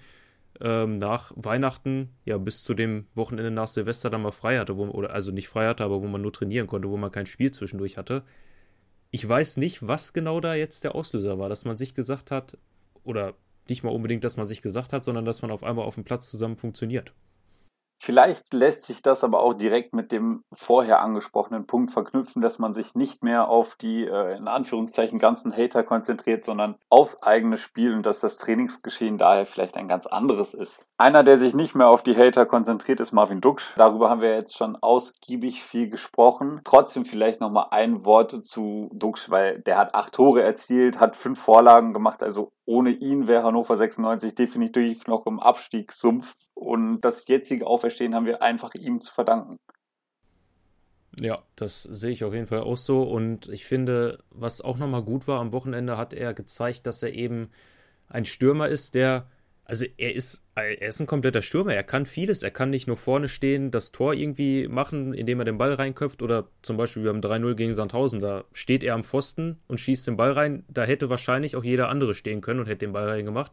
ähm, 0.61 0.99
nach 0.99 1.33
Weihnachten, 1.35 2.11
ja, 2.25 2.39
bis 2.39 2.63
zu 2.63 2.75
dem 2.75 3.07
Wochenende 3.15 3.51
nach 3.51 3.69
Silvester 3.69 4.11
dann 4.11 4.23
mal 4.23 4.31
frei 4.31 4.59
hatte, 4.59 4.77
wo, 4.77 4.87
oder 4.87 5.11
also 5.11 5.33
nicht 5.33 5.49
frei 5.49 5.67
hatte, 5.67 5.85
aber 5.85 6.01
wo 6.03 6.07
man 6.07 6.23
nur 6.23 6.33
trainieren 6.33 6.67
konnte, 6.67 6.89
wo 6.89 6.97
man 6.97 7.11
kein 7.11 7.27
Spiel 7.27 7.51
zwischendurch 7.51 7.97
hatte. 7.97 8.23
Ich 9.11 9.29
weiß 9.29 9.57
nicht, 9.57 9.87
was 9.87 10.13
genau 10.13 10.41
da 10.41 10.55
jetzt 10.55 10.85
der 10.85 10.95
Auslöser 10.95 11.39
war, 11.39 11.49
dass 11.49 11.65
man 11.65 11.77
sich 11.77 11.95
gesagt 11.95 12.31
hat, 12.31 12.59
oder 13.03 13.35
nicht 13.69 13.83
mal 13.83 13.91
unbedingt, 13.91 14.25
dass 14.25 14.37
man 14.37 14.47
sich 14.47 14.63
gesagt 14.63 14.93
hat, 14.93 15.05
sondern 15.05 15.25
dass 15.25 15.43
man 15.43 15.51
auf 15.51 15.65
einmal 15.65 15.85
auf 15.85 15.95
dem 15.95 16.05
Platz 16.05 16.31
zusammen 16.31 16.57
funktioniert. 16.57 17.13
Vielleicht 17.99 18.53
lässt 18.53 18.85
sich 18.85 19.03
das 19.03 19.25
aber 19.25 19.41
auch 19.41 19.55
direkt 19.55 19.95
mit 19.95 20.13
dem 20.13 20.45
vorher 20.53 21.01
angesprochenen 21.01 21.67
Punkt 21.67 21.93
verknüpfen, 21.93 22.43
dass 22.43 22.59
man 22.59 22.75
sich 22.75 22.95
nicht 22.95 23.23
mehr 23.23 23.49
auf 23.49 23.75
die 23.75 24.05
äh, 24.05 24.37
in 24.37 24.49
Anführungszeichen 24.49 25.19
ganzen 25.19 25.57
Hater 25.57 25.83
konzentriert, 25.83 26.45
sondern 26.45 26.77
aufs 26.91 27.23
eigene 27.23 27.57
Spiel 27.57 27.95
und 27.95 28.05
dass 28.05 28.21
das 28.21 28.37
Trainingsgeschehen 28.37 29.19
daher 29.19 29.47
vielleicht 29.47 29.77
ein 29.77 29.89
ganz 29.89 30.07
anderes 30.07 30.55
ist. 30.55 30.85
Einer, 30.99 31.25
der 31.25 31.39
sich 31.39 31.55
nicht 31.55 31.75
mehr 31.75 31.89
auf 31.89 32.03
die 32.03 32.17
Hater 32.17 32.47
konzentriert, 32.47 33.01
ist 33.01 33.13
Marvin 33.13 33.41
Duksch. 33.41 33.75
Darüber 33.77 34.11
haben 34.11 34.21
wir 34.21 34.35
jetzt 34.35 34.57
schon 34.57 34.77
ausgiebig 34.77 35.63
viel 35.63 35.89
gesprochen. 35.89 36.61
Trotzdem 36.65 37.05
vielleicht 37.05 37.41
nochmal 37.41 37.69
ein 37.71 38.05
Wort 38.05 38.45
zu 38.45 38.91
Duksch, 38.93 39.31
weil 39.31 39.61
der 39.61 39.79
hat 39.79 39.95
acht 39.95 40.15
Tore 40.15 40.43
erzielt, 40.43 41.01
hat 41.01 41.17
fünf 41.17 41.41
Vorlagen 41.41 41.93
gemacht, 41.93 42.23
also 42.23 42.51
ohne 42.67 42.91
ihn 42.91 43.29
wäre 43.29 43.45
Hannover 43.45 43.77
96 43.77 44.35
definitiv 44.35 45.07
noch 45.07 45.27
im 45.27 45.39
Abstiegssumpf. 45.39 46.35
Und 46.57 47.03
das 47.03 47.29
jetzige 47.29 47.67
Auferstehen 47.67 48.15
haben 48.15 48.25
wir 48.25 48.41
einfach 48.41 48.75
ihm 48.75 49.03
zu 49.03 49.13
verdanken. 49.13 49.59
Ja, 51.21 51.43
das 51.55 51.83
sehe 51.83 52.13
ich 52.13 52.25
auf 52.25 52.33
jeden 52.33 52.47
Fall 52.47 52.61
auch 52.61 52.79
so. 52.79 53.03
Und 53.03 53.49
ich 53.49 53.67
finde, 53.67 54.19
was 54.31 54.63
auch 54.63 54.79
nochmal 54.79 55.03
gut 55.03 55.29
war, 55.29 55.39
am 55.39 55.53
Wochenende 55.53 55.99
hat 55.99 56.15
er 56.15 56.33
gezeigt, 56.33 56.87
dass 56.87 57.03
er 57.03 57.13
eben 57.13 57.51
ein 58.09 58.25
Stürmer 58.25 58.69
ist, 58.69 58.95
der, 58.95 59.27
also 59.65 59.85
er 59.99 60.15
ist, 60.15 60.45
er 60.55 60.81
ist 60.81 61.01
ein 61.01 61.07
kompletter 61.07 61.43
Stürmer. 61.43 61.75
Er 61.75 61.85
kann 61.85 62.07
vieles. 62.07 62.43
Er 62.43 62.51
kann 62.51 62.71
nicht 62.71 62.87
nur 62.87 62.97
vorne 62.97 63.29
stehen, 63.29 63.71
das 63.71 63.93
Tor 63.93 64.15
irgendwie 64.15 64.67
machen, 64.67 65.13
indem 65.13 65.41
er 65.41 65.45
den 65.45 65.59
Ball 65.59 65.75
reinköpft. 65.75 66.23
Oder 66.23 66.49
zum 66.63 66.79
Beispiel, 66.79 67.07
haben 67.07 67.21
3-0 67.21 67.55
gegen 67.55 67.75
Sandhausen. 67.75 68.21
Da 68.21 68.45
steht 68.55 68.83
er 68.83 68.95
am 68.95 69.05
Pfosten 69.05 69.59
und 69.69 69.79
schießt 69.79 70.07
den 70.07 70.17
Ball 70.17 70.33
rein. 70.33 70.65
Da 70.69 70.85
hätte 70.85 71.11
wahrscheinlich 71.11 71.55
auch 71.55 71.65
jeder 71.65 71.91
andere 71.91 72.15
stehen 72.15 72.41
können 72.41 72.61
und 72.61 72.67
hätte 72.67 72.87
den 72.87 72.95
Ball 72.95 73.09
reingemacht. 73.09 73.53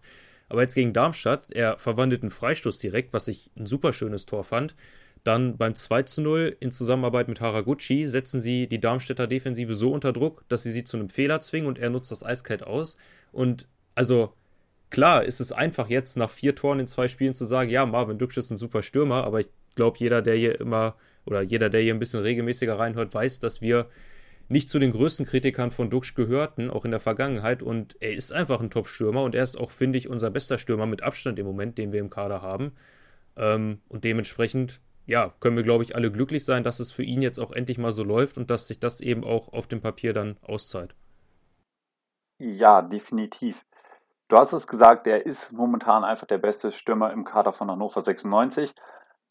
Aber 0.50 0.62
jetzt 0.62 0.76
gegen 0.76 0.94
Darmstadt, 0.94 1.52
er 1.52 1.78
verwandelt 1.78 2.22
einen 2.22 2.32
Freistoß 2.32 2.80
direkt, 2.80 3.14
was 3.14 3.28
ich 3.28 3.50
ein 3.58 3.66
super 3.66 3.94
schönes 3.94 4.26
Tor 4.26 4.44
fand. 4.44 4.76
Dann 5.24 5.58
beim 5.58 5.76
2 5.76 6.04
zu 6.04 6.22
0 6.22 6.58
in 6.60 6.72
Zusammenarbeit 6.72 7.30
mit 7.30 7.40
Haraguchi 7.40 8.06
setzen 8.06 8.40
sie 8.40 8.68
die 8.68 8.82
Darmstädter 8.82 9.26
Defensive 9.26 9.74
so 9.76 9.92
unter 9.92 10.12
Druck, 10.12 10.44
dass 10.50 10.64
sie 10.64 10.72
sie 10.72 10.84
zu 10.84 10.98
einem 10.98 11.10
Fehler 11.10 11.40
zwingen 11.40 11.68
und 11.68 11.80
er 11.80 11.90
nutzt 11.90 12.12
das 12.12 12.26
eiskalt 12.26 12.64
aus. 12.64 12.98
Und 13.32 13.68
also 13.96 14.34
klar 14.90 15.24
ist 15.24 15.40
es 15.40 15.54
einfach 15.54 15.90
jetzt 15.90 16.18
nach 16.18 16.30
vier 16.30 16.56
Toren 16.56 16.82
in 16.82 16.88
zwei 16.88 17.08
Spielen 17.08 17.34
zu 17.34 17.46
sagen, 17.46 17.70
ja, 17.70 17.86
Marvin 17.86 18.18
Duksch 18.18 18.38
ist 18.38 18.52
ein 18.52 18.58
super 18.58 18.84
Stürmer, 18.84 19.24
aber 19.24 19.40
ich 19.40 19.50
glaube, 19.76 19.98
jeder, 20.00 20.22
der 20.22 20.36
hier 20.36 20.60
immer 20.60 20.96
oder 21.26 21.42
jeder, 21.42 21.70
der 21.70 21.82
hier 21.82 21.94
ein 21.94 22.00
bisschen 22.00 22.22
regelmäßiger 22.22 22.78
reinhört, 22.78 23.14
weiß, 23.14 23.40
dass 23.40 23.62
wir 23.62 23.88
nicht 24.50 24.70
zu 24.70 24.80
den 24.80 24.92
größten 24.92 25.26
Kritikern 25.26 25.72
von 25.72 25.90
Duxch 25.90 26.16
gehörten, 26.16 26.70
auch 26.70 26.86
in 26.86 26.92
der 26.92 27.00
Vergangenheit. 27.00 27.62
Und 27.62 27.96
er 28.02 28.14
ist 28.14 28.32
einfach 28.32 28.62
ein 28.62 28.70
Top-Stürmer 28.70 29.24
und 29.24 29.36
er 29.36 29.44
ist 29.44 29.58
auch, 29.58 29.72
finde 29.72 29.98
ich, 29.98 30.10
unser 30.10 30.30
bester 30.30 30.58
Stürmer 30.58 30.86
mit 30.86 31.04
Abstand 31.04 31.40
im 31.40 31.46
Moment, 31.46 31.78
den 31.78 31.92
wir 31.92 32.00
im 32.00 32.10
Kader 32.10 32.42
haben. 32.42 32.74
Ähm, 33.36 33.82
und 33.90 34.04
dementsprechend, 34.04 34.82
ja, 35.06 35.34
können 35.40 35.56
wir, 35.56 35.64
glaube 35.64 35.84
ich, 35.84 35.96
alle 35.96 36.12
glücklich 36.12 36.46
sein, 36.46 36.64
dass 36.64 36.80
es 36.80 36.92
für 36.92 37.04
ihn 37.04 37.22
jetzt 37.22 37.40
auch 37.40 37.52
endlich 37.52 37.78
mal 37.78 37.92
so 37.92 38.04
läuft 38.04 38.38
und 38.38 38.50
dass 38.50 38.68
sich 38.68 38.80
das 38.80 39.02
eben 39.02 39.24
auch 39.24 39.52
auf 39.52 39.68
dem 39.68 39.82
Papier 39.82 40.14
dann 40.14 40.38
auszahlt. 40.42 40.96
Ja, 42.40 42.82
definitiv. 42.82 43.66
Du 44.28 44.38
hast 44.38 44.54
es 44.54 44.68
gesagt, 44.68 45.06
er 45.08 45.26
ist 45.26 45.52
momentan 45.52 46.04
einfach 46.04 46.28
der 46.28 46.38
beste 46.38 46.72
Stürmer 46.72 47.12
im 47.12 47.24
Kader 47.24 47.54
von 47.54 47.70
Hannover 47.70 48.02
96. 48.02 48.74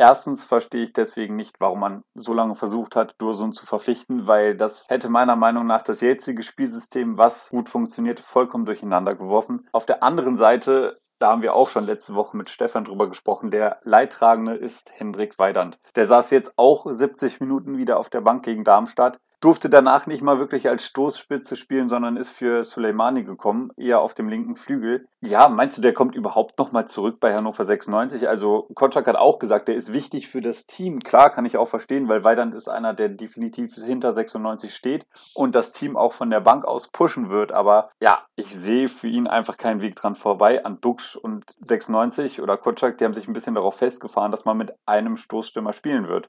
Erstens 0.02 0.44
verstehe 0.44 0.82
ich 0.82 0.92
deswegen 0.92 1.36
nicht, 1.36 1.60
warum 1.60 1.78
man 1.78 2.02
so 2.12 2.34
lange 2.34 2.56
versucht 2.56 2.96
hat, 2.96 3.14
Dursun 3.18 3.52
zu 3.52 3.66
verpflichten, 3.66 4.26
weil 4.26 4.56
das 4.56 4.86
hätte 4.88 5.08
meiner 5.08 5.36
Meinung 5.36 5.64
nach 5.64 5.82
das 5.82 6.00
jetzige 6.00 6.42
Spielsystem, 6.42 7.18
was 7.18 7.50
gut 7.50 7.68
funktioniert, 7.68 8.18
vollkommen 8.18 8.64
durcheinander 8.64 9.14
geworfen. 9.14 9.68
Auf 9.70 9.86
der 9.86 10.02
anderen 10.02 10.36
Seite 10.36 10.98
da 11.20 11.30
haben 11.30 11.42
wir 11.42 11.54
auch 11.54 11.68
schon 11.68 11.86
letzte 11.86 12.16
Woche 12.16 12.36
mit 12.36 12.50
Stefan 12.50 12.84
drüber 12.84 13.08
gesprochen. 13.08 13.52
Der 13.52 13.78
Leidtragende 13.84 14.54
ist 14.54 14.90
Hendrik 14.92 15.38
Weidand. 15.38 15.78
Der 15.94 16.08
saß 16.08 16.32
jetzt 16.32 16.54
auch 16.56 16.84
70 16.84 17.38
Minuten 17.38 17.78
wieder 17.78 18.00
auf 18.00 18.08
der 18.08 18.22
Bank 18.22 18.44
gegen 18.44 18.64
Darmstadt. 18.64 19.20
Durfte 19.42 19.68
danach 19.68 20.06
nicht 20.06 20.22
mal 20.22 20.38
wirklich 20.38 20.68
als 20.68 20.86
Stoßspitze 20.86 21.56
spielen, 21.56 21.88
sondern 21.88 22.16
ist 22.16 22.30
für 22.30 22.62
Soleimani 22.62 23.24
gekommen, 23.24 23.70
eher 23.76 24.00
auf 24.00 24.14
dem 24.14 24.28
linken 24.28 24.54
Flügel. 24.54 25.04
Ja, 25.20 25.48
meinst 25.48 25.76
du, 25.76 25.82
der 25.82 25.92
kommt 25.92 26.14
überhaupt 26.14 26.58
nochmal 26.58 26.86
zurück 26.86 27.18
bei 27.20 27.34
Hannover 27.34 27.64
96? 27.64 28.28
Also 28.28 28.68
Kotschak 28.74 29.06
hat 29.06 29.16
auch 29.16 29.40
gesagt, 29.40 29.66
der 29.66 29.74
ist 29.74 29.92
wichtig 29.92 30.28
für 30.28 30.40
das 30.40 30.66
Team. 30.66 31.00
Klar, 31.00 31.30
kann 31.30 31.44
ich 31.44 31.56
auch 31.56 31.68
verstehen, 31.68 32.08
weil 32.08 32.22
Weidand 32.22 32.54
ist 32.54 32.68
einer, 32.68 32.94
der 32.94 33.08
definitiv 33.08 33.74
hinter 33.74 34.12
96 34.12 34.74
steht 34.74 35.06
und 35.34 35.56
das 35.56 35.72
Team 35.72 35.96
auch 35.96 36.12
von 36.12 36.30
der 36.30 36.40
Bank 36.40 36.64
aus 36.64 36.88
pushen 36.88 37.28
wird. 37.28 37.50
Aber 37.50 37.90
ja, 38.00 38.24
ich 38.36 38.54
sehe 38.54 38.88
für 38.88 39.08
ihn 39.08 39.26
einfach 39.26 39.56
keinen 39.56 39.82
Weg 39.82 39.96
dran 39.96 40.14
vorbei. 40.14 40.64
An 40.64 40.78
Dux 40.80 41.16
und 41.16 41.44
96 41.58 42.40
oder 42.40 42.56
Kotschak, 42.56 42.98
die 42.98 43.04
haben 43.04 43.14
sich 43.14 43.26
ein 43.26 43.32
bisschen 43.32 43.56
darauf 43.56 43.76
festgefahren, 43.76 44.30
dass 44.30 44.44
man 44.44 44.56
mit 44.56 44.72
einem 44.86 45.16
Stoßstürmer 45.16 45.72
spielen 45.72 46.06
wird. 46.06 46.28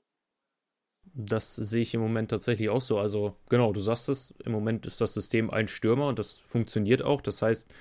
Das 1.14 1.56
sehe 1.56 1.82
ich 1.82 1.94
im 1.94 2.02
Moment 2.02 2.30
tatsächlich 2.30 2.70
auch 2.70 2.82
so. 2.82 2.98
Also, 2.98 3.36
genau, 3.50 3.72
du 3.72 3.80
sagst 3.80 4.10
es, 4.10 4.34
im 4.44 4.52
Moment 4.52 4.86
ist 4.86 5.00
das 5.00 5.14
System 5.14 5.50
ein 5.52 5.68
Stürmer 5.68 6.08
und 6.08 6.18
das 6.18 6.40
funktioniert 6.40 7.04
auch. 7.04 7.22
Das 7.22 7.42
heißt, 7.42 7.72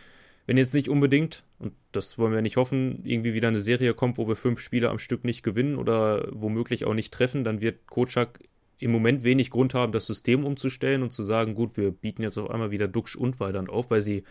wenn 0.47 0.57
jetzt 0.59 0.75
nicht 0.75 0.89
unbedingt, 0.89 1.45
und 1.59 1.73
das 1.93 2.19
wollen 2.19 2.33
wir 2.33 2.43
nicht 2.43 2.57
hoffen, 2.57 3.01
irgendwie 3.05 3.33
wieder 3.33 3.49
eine 3.49 3.61
Serie 3.61 3.95
kommt, 3.95 4.19
wo 4.19 4.29
wir 4.29 4.37
fünf 4.37 4.61
Spiele 4.61 4.91
am 4.91 4.99
Stück 4.99 5.25
nicht 5.25 5.43
gewinnen 5.43 5.77
oder 5.77 6.29
womöglich 6.33 6.85
auch 6.85 6.95
nicht 6.95 7.15
treffen, 7.15 7.45
dann 7.45 7.61
wird 7.61 7.87
Kocak 7.87 8.41
im 8.79 8.91
Moment 8.91 9.23
wenig 9.23 9.51
Grund 9.51 9.75
haben, 9.75 9.93
das 9.93 10.07
System 10.07 10.45
umzustellen 10.45 11.03
und 11.03 11.13
zu 11.13 11.23
sagen, 11.23 11.55
gut, 11.55 11.77
wir 11.77 11.93
bieten 11.93 12.23
jetzt 12.23 12.37
auf 12.37 12.51
einmal 12.51 12.73
wieder 12.73 12.89
Duxch 12.89 13.15
und 13.17 13.39
Weidand 13.39 13.71
auf, 13.71 13.91
weil 13.91 14.01
sie 14.01 14.25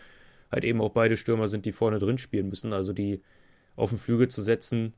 halt 0.50 0.64
eben 0.64 0.82
auch 0.82 0.90
beide 0.90 1.16
Stürmer 1.16 1.48
sind, 1.48 1.64
die 1.64 1.72
vorne 1.72 1.98
drin 1.98 2.18
spielen 2.18 2.50
müssen. 2.50 2.74
Also 2.74 2.92
die 2.92 3.22
auf 3.74 3.88
den 3.88 3.98
Flügel 3.98 4.28
zu 4.28 4.42
setzen, 4.42 4.92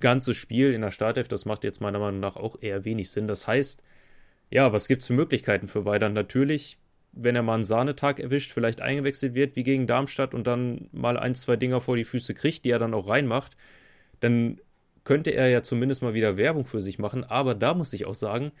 ganzes 0.00 0.36
Spiel 0.36 0.72
in 0.72 0.82
der 0.82 0.90
Startelf, 0.90 1.28
das 1.28 1.44
macht 1.44 1.64
jetzt 1.64 1.80
meiner 1.80 1.98
Meinung 1.98 2.20
nach 2.20 2.36
auch 2.36 2.56
eher 2.60 2.84
wenig 2.84 3.10
Sinn. 3.10 3.28
Das 3.28 3.46
heißt, 3.46 3.82
ja, 4.50 4.72
was 4.72 4.88
gibt 4.88 5.02
es 5.02 5.08
für 5.08 5.14
Möglichkeiten 5.14 5.68
für 5.68 5.84
Weidand? 5.84 6.14
Natürlich, 6.14 6.78
wenn 7.12 7.36
er 7.36 7.42
mal 7.42 7.54
einen 7.54 7.64
Sahnetag 7.64 8.20
erwischt, 8.20 8.52
vielleicht 8.52 8.80
eingewechselt 8.80 9.34
wird, 9.34 9.56
wie 9.56 9.62
gegen 9.62 9.86
Darmstadt 9.86 10.34
und 10.34 10.46
dann 10.46 10.88
mal 10.92 11.18
ein, 11.18 11.34
zwei 11.34 11.56
Dinger 11.56 11.80
vor 11.80 11.96
die 11.96 12.04
Füße 12.04 12.34
kriegt, 12.34 12.64
die 12.64 12.70
er 12.70 12.78
dann 12.78 12.94
auch 12.94 13.08
reinmacht, 13.08 13.56
dann 14.20 14.60
könnte 15.04 15.30
er 15.30 15.48
ja 15.48 15.62
zumindest 15.62 16.02
mal 16.02 16.14
wieder 16.14 16.36
Werbung 16.36 16.66
für 16.66 16.80
sich 16.80 16.98
machen. 16.98 17.24
Aber 17.24 17.54
da 17.54 17.74
muss 17.74 17.92
ich 17.92 18.06
auch 18.06 18.14
sagen, 18.14 18.52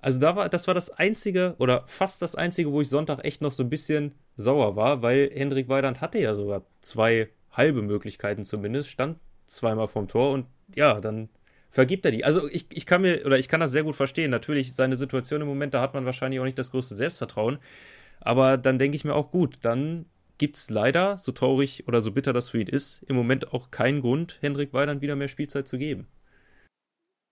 also 0.00 0.18
da 0.18 0.34
war, 0.34 0.48
das 0.48 0.66
war 0.66 0.74
das 0.74 0.90
einzige 0.90 1.54
oder 1.58 1.84
fast 1.86 2.22
das 2.22 2.34
einzige, 2.34 2.72
wo 2.72 2.80
ich 2.80 2.88
Sonntag 2.88 3.24
echt 3.24 3.42
noch 3.42 3.52
so 3.52 3.62
ein 3.62 3.70
bisschen 3.70 4.12
sauer 4.36 4.76
war, 4.76 5.02
weil 5.02 5.30
Hendrik 5.32 5.68
Weidand 5.68 6.00
hatte 6.00 6.18
ja 6.18 6.34
sogar 6.34 6.62
zwei 6.80 7.28
halbe 7.50 7.82
Möglichkeiten 7.82 8.44
zumindest, 8.44 8.88
stand 8.88 9.18
zweimal 9.46 9.88
vom 9.88 10.08
Tor 10.08 10.32
und 10.32 10.46
ja, 10.76 11.00
dann 11.00 11.28
vergibt 11.70 12.04
er 12.04 12.10
die. 12.10 12.24
Also 12.24 12.48
ich, 12.48 12.66
ich 12.72 12.86
kann 12.86 13.02
mir, 13.02 13.24
oder 13.24 13.38
ich 13.38 13.48
kann 13.48 13.60
das 13.60 13.72
sehr 13.72 13.84
gut 13.84 13.96
verstehen. 13.96 14.30
Natürlich, 14.30 14.74
seine 14.74 14.96
Situation 14.96 15.40
im 15.40 15.48
Moment, 15.48 15.74
da 15.74 15.80
hat 15.80 15.94
man 15.94 16.04
wahrscheinlich 16.04 16.40
auch 16.40 16.44
nicht 16.44 16.58
das 16.58 16.70
größte 16.70 16.94
Selbstvertrauen. 16.94 17.58
Aber 18.20 18.56
dann 18.56 18.78
denke 18.78 18.96
ich 18.96 19.04
mir 19.04 19.14
auch, 19.14 19.30
gut, 19.30 19.58
dann 19.62 20.06
gibt 20.36 20.56
es 20.56 20.70
leider, 20.70 21.18
so 21.18 21.32
traurig 21.32 21.86
oder 21.86 22.00
so 22.00 22.12
bitter 22.12 22.32
das 22.32 22.50
für 22.50 22.60
ihn 22.60 22.66
ist, 22.66 23.02
im 23.04 23.16
Moment 23.16 23.52
auch 23.52 23.70
keinen 23.70 24.00
Grund, 24.00 24.38
Hendrik 24.40 24.72
Weidand 24.72 25.02
wieder 25.02 25.16
mehr 25.16 25.28
Spielzeit 25.28 25.68
zu 25.68 25.78
geben. 25.78 26.08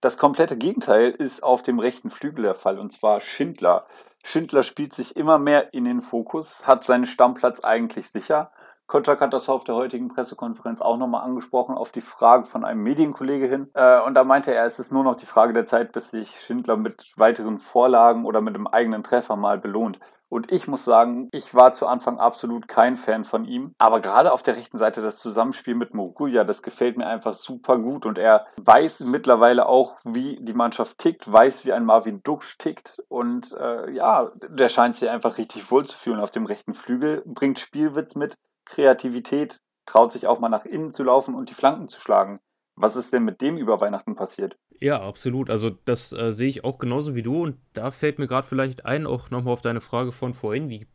Das 0.01 0.17
komplette 0.17 0.57
Gegenteil 0.57 1.09
ist 1.09 1.43
auf 1.43 1.61
dem 1.61 1.79
rechten 1.79 2.09
Flügel 2.09 2.43
der 2.43 2.55
Fall, 2.55 2.79
und 2.79 2.91
zwar 2.91 3.19
Schindler. 3.19 3.85
Schindler 4.23 4.63
spielt 4.63 4.93
sich 4.93 5.15
immer 5.15 5.39
mehr 5.39 5.73
in 5.73 5.85
den 5.85 6.01
Fokus, 6.01 6.67
hat 6.67 6.83
seinen 6.83 7.05
Stammplatz 7.05 7.59
eigentlich 7.61 8.09
sicher 8.09 8.51
Kotschak 8.89 9.21
hat 9.21 9.33
das 9.33 9.49
auf 9.49 9.63
der 9.65 9.75
heutigen 9.75 10.07
Pressekonferenz 10.07 10.81
auch 10.81 10.97
nochmal 10.97 11.23
angesprochen, 11.23 11.77
auf 11.77 11.91
die 11.91 12.01
Frage 12.01 12.45
von 12.45 12.65
einem 12.65 12.81
Medienkollege 12.81 13.45
hin. 13.45 13.69
Äh, 13.75 14.01
und 14.01 14.15
da 14.15 14.23
meinte 14.23 14.51
er, 14.51 14.65
es 14.65 14.79
ist 14.79 14.91
nur 14.91 15.03
noch 15.03 15.15
die 15.15 15.27
Frage 15.27 15.53
der 15.53 15.67
Zeit, 15.67 15.91
bis 15.91 16.09
sich 16.09 16.41
Schindler 16.41 16.75
mit 16.75 17.13
weiteren 17.15 17.59
Vorlagen 17.59 18.25
oder 18.25 18.41
mit 18.41 18.55
einem 18.55 18.65
eigenen 18.65 19.03
Treffer 19.03 19.35
mal 19.35 19.59
belohnt. 19.59 19.99
Und 20.27 20.51
ich 20.51 20.67
muss 20.67 20.85
sagen, 20.85 21.29
ich 21.31 21.53
war 21.53 21.73
zu 21.73 21.85
Anfang 21.85 22.19
absolut 22.19 22.67
kein 22.67 22.97
Fan 22.97 23.25
von 23.25 23.45
ihm. 23.45 23.73
Aber 23.77 23.99
gerade 23.99 24.31
auf 24.31 24.41
der 24.41 24.55
rechten 24.55 24.79
Seite 24.79 25.03
das 25.03 25.19
Zusammenspiel 25.19 25.75
mit 25.75 25.93
Moruya, 25.93 26.43
das 26.43 26.63
gefällt 26.63 26.97
mir 26.97 27.05
einfach 27.05 27.33
super 27.33 27.77
gut. 27.77 28.07
Und 28.07 28.17
er 28.17 28.47
weiß 28.57 29.01
mittlerweile 29.01 29.67
auch, 29.67 29.97
wie 30.03 30.37
die 30.41 30.53
Mannschaft 30.53 30.97
tickt, 30.97 31.31
weiß, 31.31 31.63
wie 31.65 31.73
ein 31.73 31.85
Marvin 31.85 32.23
Duksch 32.23 32.57
tickt. 32.57 33.03
Und 33.07 33.53
äh, 33.53 33.91
ja, 33.91 34.31
der 34.47 34.69
scheint 34.69 34.95
sich 34.95 35.09
einfach 35.09 35.37
richtig 35.37 35.69
wohl 35.69 35.85
zu 35.85 35.95
fühlen 35.95 36.19
auf 36.19 36.31
dem 36.31 36.47
rechten 36.47 36.73
Flügel, 36.73 37.21
bringt 37.25 37.59
Spielwitz 37.59 38.15
mit, 38.15 38.35
Kreativität, 38.69 39.59
traut 39.85 40.11
sich 40.11 40.27
auch 40.27 40.39
mal 40.39 40.49
nach 40.49 40.65
innen 40.65 40.91
zu 40.91 41.03
laufen 41.03 41.35
und 41.35 41.49
die 41.49 41.53
Flanken 41.53 41.87
zu 41.87 41.99
schlagen. 41.99 42.39
Was 42.75 42.95
ist 42.95 43.11
denn 43.11 43.25
mit 43.25 43.41
dem 43.41 43.57
über 43.57 43.81
Weihnachten 43.81 44.15
passiert? 44.15 44.57
Ja, 44.79 45.01
absolut. 45.01 45.49
Also 45.49 45.71
das 45.83 46.13
äh, 46.13 46.31
sehe 46.31 46.47
ich 46.47 46.63
auch 46.63 46.79
genauso 46.79 47.15
wie 47.15 47.23
du 47.23 47.43
und 47.43 47.57
da 47.73 47.91
fällt 47.91 48.19
mir 48.19 48.27
gerade 48.27 48.47
vielleicht 48.47 48.85
ein, 48.85 49.05
auch 49.05 49.29
nochmal 49.29 49.53
auf 49.53 49.61
deine 49.61 49.81
Frage 49.81 50.13
von 50.13 50.33
vorhin, 50.33 50.69
wie 50.69 50.87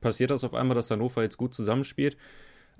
passiert 0.00 0.30
das 0.30 0.42
auf 0.42 0.54
einmal, 0.54 0.74
dass 0.74 0.90
Hannover 0.90 1.22
jetzt 1.22 1.36
gut 1.36 1.54
zusammenspielt? 1.54 2.16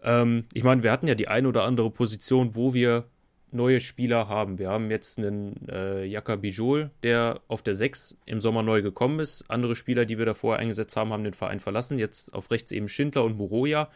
Ähm, 0.03 0.47
ich 0.53 0.65
meine, 0.65 0.83
wir 0.83 0.91
hatten 0.91 1.07
ja 1.07 1.15
die 1.15 1.29
ein 1.29 1.47
oder 1.47 1.63
andere 1.63 1.91
Position, 1.91 2.57
wo 2.57 2.75
wir 2.75 3.05
neue 3.51 3.81
Spieler 3.81 4.29
haben. 4.29 4.59
Wir 4.59 4.69
haben 4.69 4.91
jetzt 4.91 5.19
einen 5.19 5.69
äh, 5.69 6.05
Jaka 6.05 6.37
Bijol, 6.37 6.91
der 7.03 7.41
auf 7.49 7.63
der 7.63 7.75
6 7.75 8.19
im 8.27 8.41
Sommer 8.41 8.63
neu 8.63 8.83
gekommen 8.83 9.21
ist. 9.21 9.49
Andere 9.49 9.77
Spieler, 9.77 10.05
die 10.05 10.19
wir 10.19 10.27
davor 10.27 10.57
eingesetzt 10.57 10.97
haben, 10.97 11.13
haben 11.13 11.25
den 11.25 11.35
Verein 11.35 11.61
verlassen. 11.61 11.99
Jetzt 11.99 12.35
auf 12.35 12.51
rechts 12.51 12.73
eben 12.73 12.89
Schindler 12.89 13.25
und 13.25 13.37
Moroja. 13.37 13.89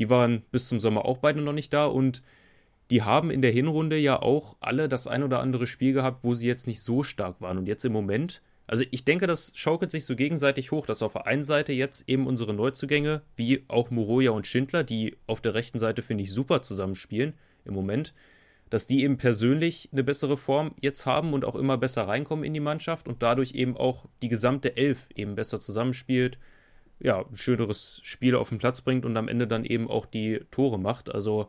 Die 0.00 0.08
waren 0.08 0.42
bis 0.50 0.66
zum 0.66 0.80
Sommer 0.80 1.04
auch 1.04 1.18
beide 1.18 1.42
noch 1.42 1.52
nicht 1.52 1.74
da 1.74 1.84
und 1.84 2.22
die 2.90 3.02
haben 3.02 3.30
in 3.30 3.42
der 3.42 3.52
Hinrunde 3.52 3.98
ja 3.98 4.20
auch 4.20 4.56
alle 4.58 4.88
das 4.88 5.06
ein 5.06 5.22
oder 5.22 5.40
andere 5.40 5.66
Spiel 5.66 5.92
gehabt, 5.92 6.24
wo 6.24 6.32
sie 6.34 6.48
jetzt 6.48 6.66
nicht 6.66 6.80
so 6.80 7.02
stark 7.02 7.42
waren. 7.42 7.58
Und 7.58 7.66
jetzt 7.66 7.84
im 7.84 7.92
Moment, 7.92 8.40
also 8.66 8.82
ich 8.90 9.04
denke, 9.04 9.26
das 9.26 9.52
schaukelt 9.54 9.90
sich 9.90 10.06
so 10.06 10.16
gegenseitig 10.16 10.72
hoch, 10.72 10.86
dass 10.86 11.02
auf 11.02 11.12
der 11.12 11.26
einen 11.26 11.44
Seite 11.44 11.74
jetzt 11.74 12.08
eben 12.08 12.26
unsere 12.26 12.54
Neuzugänge, 12.54 13.20
wie 13.36 13.62
auch 13.68 13.90
Moroja 13.90 14.30
und 14.30 14.46
Schindler, 14.46 14.84
die 14.84 15.18
auf 15.26 15.42
der 15.42 15.52
rechten 15.52 15.78
Seite, 15.78 16.00
finde 16.00 16.24
ich, 16.24 16.32
super 16.32 16.62
zusammenspielen 16.62 17.34
im 17.66 17.74
Moment, 17.74 18.14
dass 18.70 18.86
die 18.86 19.02
eben 19.02 19.18
persönlich 19.18 19.90
eine 19.92 20.02
bessere 20.02 20.38
Form 20.38 20.74
jetzt 20.80 21.04
haben 21.04 21.34
und 21.34 21.44
auch 21.44 21.56
immer 21.56 21.76
besser 21.76 22.08
reinkommen 22.08 22.46
in 22.46 22.54
die 22.54 22.60
Mannschaft 22.60 23.06
und 23.06 23.22
dadurch 23.22 23.52
eben 23.52 23.76
auch 23.76 24.06
die 24.22 24.28
gesamte 24.28 24.78
Elf 24.78 25.10
eben 25.14 25.34
besser 25.34 25.60
zusammenspielt 25.60 26.38
ja, 27.00 27.20
ein 27.20 27.36
schöneres 27.36 28.00
Spiel 28.02 28.36
auf 28.36 28.50
den 28.50 28.58
Platz 28.58 28.82
bringt 28.82 29.04
und 29.04 29.16
am 29.16 29.28
Ende 29.28 29.46
dann 29.46 29.64
eben 29.64 29.88
auch 29.88 30.06
die 30.06 30.40
Tore 30.50 30.78
macht. 30.78 31.12
Also 31.12 31.48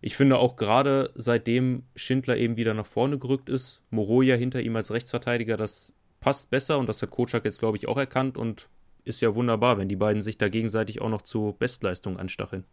ich 0.00 0.16
finde 0.16 0.38
auch 0.38 0.56
gerade 0.56 1.10
seitdem 1.14 1.84
Schindler 1.96 2.36
eben 2.36 2.56
wieder 2.56 2.74
nach 2.74 2.86
vorne 2.86 3.18
gerückt 3.18 3.48
ist, 3.48 3.82
Moroja 3.90 4.36
hinter 4.36 4.60
ihm 4.60 4.76
als 4.76 4.90
Rechtsverteidiger, 4.90 5.56
das 5.56 5.94
passt 6.20 6.50
besser 6.50 6.78
und 6.78 6.88
das 6.88 7.02
hat 7.02 7.10
Kocak 7.10 7.44
jetzt, 7.44 7.60
glaube 7.60 7.76
ich, 7.76 7.88
auch 7.88 7.96
erkannt 7.96 8.36
und 8.36 8.68
ist 9.04 9.20
ja 9.20 9.34
wunderbar, 9.34 9.78
wenn 9.78 9.88
die 9.88 9.96
beiden 9.96 10.22
sich 10.22 10.38
da 10.38 10.48
gegenseitig 10.48 11.00
auch 11.00 11.08
noch 11.08 11.22
zu 11.22 11.56
Bestleistungen 11.58 12.20
anstacheln. 12.20 12.64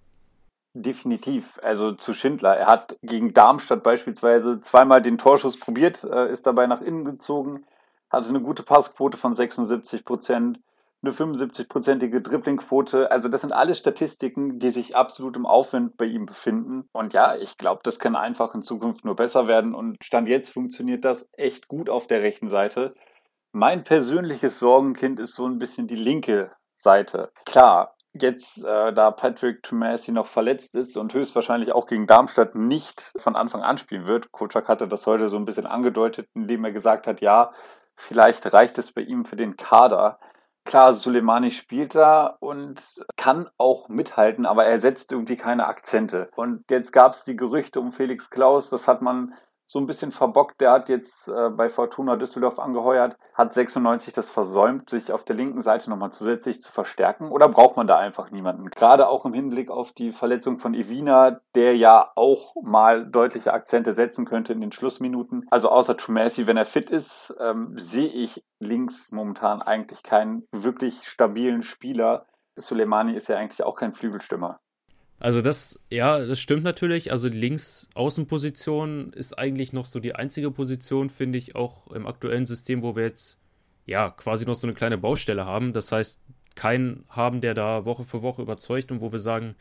Definitiv. 0.74 1.60
Also 1.64 1.94
zu 1.94 2.14
Schindler. 2.14 2.56
Er 2.56 2.68
hat 2.68 2.98
gegen 3.02 3.34
Darmstadt 3.34 3.82
beispielsweise 3.82 4.60
zweimal 4.60 5.02
den 5.02 5.18
Torschuss 5.18 5.60
probiert, 5.60 6.04
äh, 6.04 6.32
ist 6.32 6.46
dabei 6.46 6.68
nach 6.68 6.82
innen 6.82 7.06
gezogen, 7.06 7.66
hatte 8.10 8.30
eine 8.30 8.42
gute 8.42 8.64
Passquote 8.64 9.18
von 9.18 9.34
76 9.34 10.06
Prozent 10.06 10.60
eine 11.02 11.12
75-prozentige 11.12 12.20
Dribblingquote. 12.22 13.10
Also 13.12 13.30
das 13.30 13.42
sind 13.42 13.54
alles 13.54 13.78
Statistiken, 13.78 14.60
die 14.60 14.70
sich 14.70 14.96
absolut 14.96 15.38
im 15.38 15.46
Aufwind 15.46 15.96
bei 15.98 16.06
ihm 16.06 16.26
befinden. 16.26 16.90
Und 16.92 17.14
ja, 17.14 17.36
ich 17.36 17.58
glaube, 17.58 17.82
das 17.84 18.00
kann 18.00 18.16
einfach 18.16 18.54
in 18.54 18.62
Zukunft 18.62 19.06
nur 19.06 19.16
besser 19.16 19.48
werden. 19.48 19.74
Und 19.74 20.04
Stand 20.04 20.28
jetzt 20.28 20.50
funktioniert 20.50 21.06
das 21.06 21.30
echt 21.34 21.68
gut 21.68 21.90
auf 21.90 22.08
der 22.08 22.22
rechten 22.22 22.50
Seite. 22.50 22.94
Mein 23.52 23.84
persönliches 23.84 24.60
Sorgenkind 24.60 25.20
ist 25.20 25.34
so 25.36 25.48
ein 25.48 25.58
bisschen 25.58 25.88
die 25.88 25.96
linke 25.96 26.52
Seite. 26.76 27.32
Klar, 27.46 27.96
jetzt, 28.14 28.64
äh, 28.64 28.94
da 28.94 29.12
Patrick 29.12 29.64
Tomasi 29.64 30.12
noch 30.12 30.28
verletzt 30.28 30.76
ist 30.76 30.98
und 30.98 31.14
höchstwahrscheinlich 31.14 31.74
auch 31.74 31.88
gegen 31.88 32.08
Darmstadt 32.08 32.56
nicht 32.56 33.14
von 33.18 33.36
Anfang 33.36 33.62
an 33.62 33.78
spielen 33.78 34.08
wird. 34.08 34.32
Kocak 34.32 34.68
hatte 34.68 34.88
das 34.88 35.06
heute 35.08 35.30
so 35.30 35.38
ein 35.38 35.46
bisschen 35.46 35.66
angedeutet, 35.66 36.28
indem 36.36 36.66
er 36.66 36.72
gesagt 36.72 37.08
hat, 37.08 37.22
ja, 37.22 37.52
vielleicht 37.96 38.52
reicht 38.54 38.78
es 38.78 38.92
bei 38.92 39.02
ihm 39.02 39.26
für 39.26 39.36
den 39.36 39.56
Kader. 39.58 40.20
Klar, 40.70 40.94
Soleimani 40.94 41.50
spielt 41.50 41.96
da 41.96 42.38
und 42.40 42.80
kann 43.18 43.50
auch 43.58 43.90
mithalten, 43.90 44.46
aber 44.46 44.66
er 44.66 44.80
setzt 44.80 45.12
irgendwie 45.12 45.36
keine 45.36 45.66
Akzente. 45.66 46.30
Und 46.36 46.70
jetzt 46.70 46.94
gab 46.94 47.14
es 47.14 47.24
die 47.24 47.36
Gerüchte 47.36 47.80
um 47.80 47.92
Felix 47.92 48.30
Klaus, 48.30 48.70
das 48.70 48.88
hat 48.88 49.02
man 49.02 49.34
so 49.72 49.78
ein 49.78 49.86
bisschen 49.86 50.12
verbockt. 50.12 50.60
Der 50.62 50.72
hat 50.72 50.90
jetzt 50.90 51.28
äh, 51.28 51.52
bei 51.52 51.70
Fortuna 51.70 52.16
Düsseldorf 52.16 52.58
angeheuert, 52.58 53.16
hat 53.36 53.54
96 53.54 54.12
das 54.14 54.32
versäumt, 54.32 54.90
sich 54.90 55.12
auf 55.14 55.24
der 55.24 55.36
linken 55.36 55.62
Seite 55.62 55.92
nochmal 55.92 56.12
zusätzlich 56.12 56.60
zu 56.60 56.72
verstärken. 56.72 57.30
Oder 57.30 57.48
braucht 57.50 57.78
man 57.78 57.86
da 57.86 58.00
einfach 58.00 58.32
niemanden? 58.32 58.72
Gerade 58.72 59.08
auch 59.08 59.26
im 59.26 59.34
Hinblick 59.34 59.70
auf 59.70 59.92
die 59.92 60.12
Verletzung 60.12 60.58
von 60.58 60.74
Evina, 60.74 61.40
der 61.54 61.78
ja 61.78 62.12
auch 62.16 62.56
mal 62.64 63.06
deutliche 63.06 63.54
Akzente 63.54 63.94
setzen 63.94 64.26
könnte 64.26 64.54
in 64.54 64.62
den 64.62 64.72
Schlussminuten. 64.72 65.46
Also 65.52 65.70
außer 65.70 65.96
Trumasi, 65.96 66.48
wenn 66.48 66.58
er 66.58 66.66
fit 66.66 66.90
ist, 66.90 67.36
ähm, 67.40 67.76
sehe 67.78 68.10
ich 68.10 68.44
links 68.58 69.12
momentan 69.12 69.62
eigentlich 69.62 70.02
keinen 70.02 70.48
wirklich 70.52 71.08
stabilen 71.08 71.62
Spieler. 71.62 72.26
Soleimani 72.56 73.14
ist 73.14 73.30
ja 73.30 73.38
eigentlich 73.38 73.64
auch 73.64 73.76
kein 73.76 73.94
Flügelstürmer. 73.94 74.60
Also 75.20 75.42
das, 75.42 75.78
ja, 75.90 76.26
das 76.26 76.40
stimmt 76.40 76.64
natürlich. 76.64 77.12
Also 77.12 77.30
die 77.30 77.38
Links-Außenposition 77.38 79.12
ist 79.14 79.38
eigentlich 79.38 79.74
noch 79.74 79.86
so 79.86 80.00
die 80.00 80.16
einzige 80.16 80.52
Position, 80.52 81.10
finde 81.10 81.38
ich, 81.38 81.56
auch 81.56 81.88
im 81.92 82.08
aktuellen 82.08 82.46
System, 82.46 82.82
wo 82.82 82.96
wir 82.96 83.04
jetzt 83.04 83.40
ja, 83.90 84.12
quasi 84.12 84.46
noch 84.46 84.56
so 84.56 84.68
eine 84.68 84.76
kleine 84.76 84.98
Baustelle 84.98 85.46
haben. 85.46 85.74
Das 85.74 85.92
heißt, 85.92 86.22
keinen 86.56 87.06
haben, 87.10 87.42
der 87.42 87.54
da 87.54 87.86
Woche 87.86 88.04
für 88.04 88.22
Woche 88.22 88.42
überzeugt 88.42 88.92
und 88.92 89.02
wo 89.02 89.12
wir 89.12 89.20
sagen, 89.20 89.56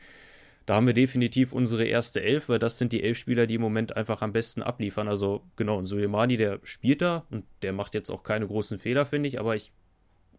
da 0.66 0.74
haben 0.74 0.86
wir 0.86 0.94
definitiv 0.94 1.54
unsere 1.54 1.84
erste 1.84 2.22
Elf, 2.22 2.50
weil 2.50 2.58
das 2.58 2.76
sind 2.76 2.92
die 2.92 3.02
elf 3.02 3.16
Spieler, 3.16 3.46
die 3.46 3.54
im 3.54 3.62
Moment 3.62 3.96
einfach 3.96 4.20
am 4.20 4.32
besten 4.34 4.62
abliefern. 4.62 5.08
Also 5.08 5.42
genau, 5.56 5.78
und 5.78 5.86
Suleimani, 5.86 6.36
der 6.36 6.60
spielt 6.62 7.00
da 7.00 7.22
und 7.30 7.46
der 7.62 7.72
macht 7.72 7.94
jetzt 7.94 8.10
auch 8.10 8.22
keine 8.22 8.46
großen 8.46 8.78
Fehler, 8.78 9.06
finde 9.06 9.30
ich, 9.30 9.40
aber 9.40 9.56
ich, 9.56 9.72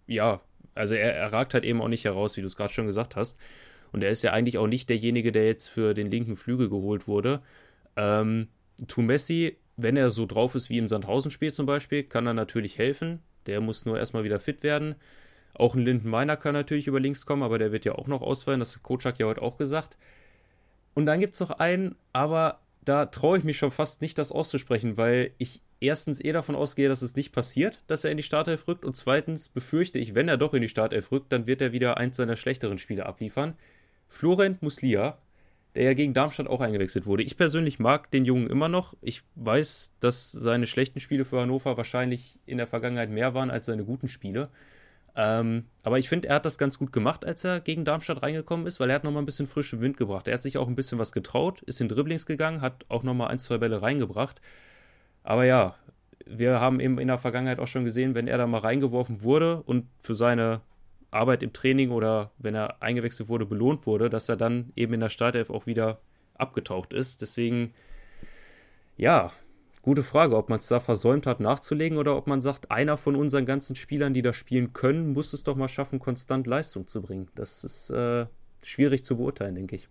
ja, 0.06 0.40
also 0.76 0.94
er, 0.94 1.16
er 1.16 1.34
ragt 1.34 1.56
halt 1.56 1.64
eben 1.64 1.82
auch 1.82 1.88
nicht 1.88 2.06
heraus, 2.06 2.38
wie 2.38 2.42
du 2.42 2.48
es 2.48 2.56
gerade 2.56 2.72
schon 2.72 2.86
gesagt 2.86 3.16
hast. 3.16 3.40
Und 3.92 4.04
er 4.04 4.10
ist 4.10 4.24
ja 4.24 4.32
eigentlich 4.32 4.58
auch 4.58 4.68
nicht 4.68 4.90
derjenige, 4.90 5.32
der 5.32 5.46
jetzt 5.46 5.68
für 5.68 5.94
den 5.94 6.12
linken 6.12 6.36
Flügel 6.36 6.70
geholt 6.70 7.08
wurde. 7.08 7.42
Ähm, 7.96 8.48
Messi, 8.98 9.58
wenn 9.78 9.98
er 9.98 10.10
so 10.10 10.26
drauf 10.26 10.56
ist 10.56 10.70
wie 10.70 10.78
im 10.78 10.88
Sandhausen-Spiel 10.88 11.54
zum 11.54 11.66
Beispiel, 11.66 12.04
kann 12.04 12.28
er 12.28 12.34
natürlich 12.34 12.78
helfen. 12.78 13.20
Der 13.46 13.62
muss 13.62 13.86
nur 13.86 13.98
erstmal 13.98 14.24
wieder 14.24 14.40
fit 14.40 14.64
werden. 14.64 14.96
Auch 15.54 15.76
ein 15.76 15.84
Linden 15.84 16.10
Meiner 16.10 16.38
kann 16.38 16.54
natürlich 16.54 16.88
über 16.88 17.00
links 17.00 17.26
kommen, 17.26 17.44
aber 17.44 17.58
der 17.58 17.72
wird 17.72 17.86
ja 17.86 17.96
auch 17.96 18.08
noch 18.08 18.22
ausfallen. 18.22 18.60
Das 18.60 18.76
hat 18.76 18.84
Kocak 18.84 19.20
ja 19.20 19.26
heute 19.26 19.42
auch 19.42 19.58
gesagt. 19.58 19.98
Und 20.94 21.06
dann 21.06 21.20
gibt 21.20 21.34
es 21.34 21.40
noch 21.40 21.52
einen, 21.52 21.96
aber 22.14 22.60
da 22.84 23.06
traue 23.06 23.38
ich 23.38 23.44
mich 23.44 23.58
schon 23.58 23.72
fast 23.72 24.02
nicht, 24.02 24.18
das 24.18 24.32
auszusprechen, 24.32 24.98
weil 24.98 25.32
ich 25.38 25.62
erstens 25.80 26.24
eh 26.24 26.32
davon 26.32 26.56
ausgehe, 26.56 26.90
dass 26.90 27.02
es 27.02 27.16
nicht 27.16 27.32
passiert, 27.32 27.84
dass 27.88 28.04
er 28.04 28.12
in 28.12 28.18
die 28.18 28.24
Startelf 28.24 28.68
rückt. 28.68 28.86
Und 28.86 28.96
zweitens 28.96 29.50
befürchte 29.50 30.00
ich, 30.00 30.16
wenn 30.16 30.28
er 30.28 30.38
doch 30.38 30.54
in 30.54 30.62
die 30.62 30.70
Startelf 30.70 31.12
rückt, 31.12 31.32
dann 31.32 31.48
wird 31.48 31.62
er 31.62 31.72
wieder 31.72 31.98
eins 31.98 32.18
seiner 32.18 32.36
schlechteren 32.36 32.78
Spiele 32.78 33.06
abliefern. 33.06 33.56
Florent 34.10 34.62
Muslia, 34.62 35.18
der 35.76 35.84
ja 35.84 35.94
gegen 35.94 36.14
Darmstadt 36.14 36.48
auch 36.48 36.62
eingewechselt 36.62 37.06
wurde. 37.06 37.24
Ich 37.24 37.38
persönlich 37.38 37.80
mag 37.80 38.12
den 38.12 38.26
Jungen 38.26 38.50
immer 38.50 38.68
noch. 38.68 38.96
Ich 39.02 39.22
weiß, 39.36 39.94
dass 40.00 40.32
seine 40.32 40.66
schlechten 40.66 41.00
Spiele 41.00 41.26
für 41.26 41.40
Hannover 41.40 41.78
wahrscheinlich 41.78 42.40
in 42.46 42.58
der 42.58 42.68
Vergangenheit 42.68 43.10
mehr 43.10 43.34
waren 43.34 43.52
als 43.52 43.68
seine 43.68 43.86
guten 43.86 44.08
Spiele. 44.08 44.50
Ähm, 45.16 45.66
aber 45.84 46.00
ich 46.00 46.10
finde, 46.10 46.28
er 46.28 46.36
hat 46.36 46.46
das 46.46 46.58
ganz 46.58 46.80
gut 46.80 46.92
gemacht, 46.92 47.26
als 47.26 47.44
er 47.44 47.60
gegen 47.60 47.86
Darmstadt 47.86 48.24
reingekommen 48.24 48.66
ist, 48.66 48.80
weil 48.80 48.90
er 48.90 48.96
hat 48.96 49.04
nochmal 49.04 49.22
ein 49.22 49.26
bisschen 49.26 49.48
frischen 49.48 49.82
Wind 49.82 49.98
gebracht. 49.98 50.28
Er 50.28 50.34
hat 50.36 50.42
sich 50.42 50.58
auch 50.58 50.68
ein 50.68 50.76
bisschen 50.76 51.00
was 51.00 51.12
getraut, 51.12 51.62
ist 51.64 51.82
in 51.82 51.90
Dribblings 51.90 52.26
gegangen, 52.26 52.62
hat 52.62 52.86
auch 52.90 53.04
nochmal 53.04 53.30
ein, 53.30 53.40
zwei 53.40 53.58
Bälle 53.58 53.82
reingebracht. 53.82 54.42
Aber 55.24 55.46
ja, 55.46 55.76
wir 56.26 56.60
haben 56.60 56.80
eben 56.80 57.00
in 57.00 57.08
der 57.08 57.18
Vergangenheit 57.18 57.60
auch 57.60 57.68
schon 57.68 57.86
gesehen, 57.86 58.16
wenn 58.16 58.28
er 58.28 58.38
da 58.38 58.48
mal 58.48 58.60
reingeworfen 58.60 59.22
wurde 59.22 59.62
und 59.64 59.88
für 60.00 60.16
seine 60.16 60.62
Arbeit 61.12 61.44
im 61.44 61.54
Training 61.54 61.92
oder 61.92 62.32
wenn 62.38 62.56
er 62.56 62.82
eingewechselt 62.82 63.30
wurde, 63.30 63.46
belohnt 63.46 63.86
wurde, 63.86 64.10
dass 64.10 64.30
er 64.30 64.38
dann 64.38 64.72
eben 64.76 64.94
in 64.94 65.00
der 65.00 65.10
Startelf 65.10 65.50
auch 65.50 65.66
wieder 65.66 66.00
abgetaucht 66.36 66.94
ist. 66.94 67.22
Deswegen, 67.22 67.74
ja, 68.98 69.32
Gute 69.82 70.04
Frage, 70.04 70.36
ob 70.36 70.50
man 70.50 70.60
es 70.60 70.68
da 70.68 70.82
versäumt 70.82 71.26
hat 71.26 71.40
nachzulegen 71.40 71.98
oder 71.98 72.18
ob 72.18 72.28
man 72.28 72.42
sagt, 72.42 72.70
einer 72.70 72.98
von 72.98 73.16
unseren 73.16 73.46
ganzen 73.46 73.78
Spielern, 73.78 74.14
die 74.14 74.22
da 74.22 74.34
spielen 74.34 74.74
können, 74.74 75.14
muss 75.14 75.32
es 75.32 75.46
doch 75.46 75.56
mal 75.56 75.70
schaffen, 75.70 76.00
konstant 76.00 76.48
Leistung 76.48 76.86
zu 76.86 77.02
bringen. 77.02 77.30
Das 77.36 77.64
ist 77.64 77.90
äh, 77.90 78.26
schwierig 78.62 79.06
zu 79.06 79.16
beurteilen, 79.16 79.56
denke 79.56 79.78
ich. 79.78 79.88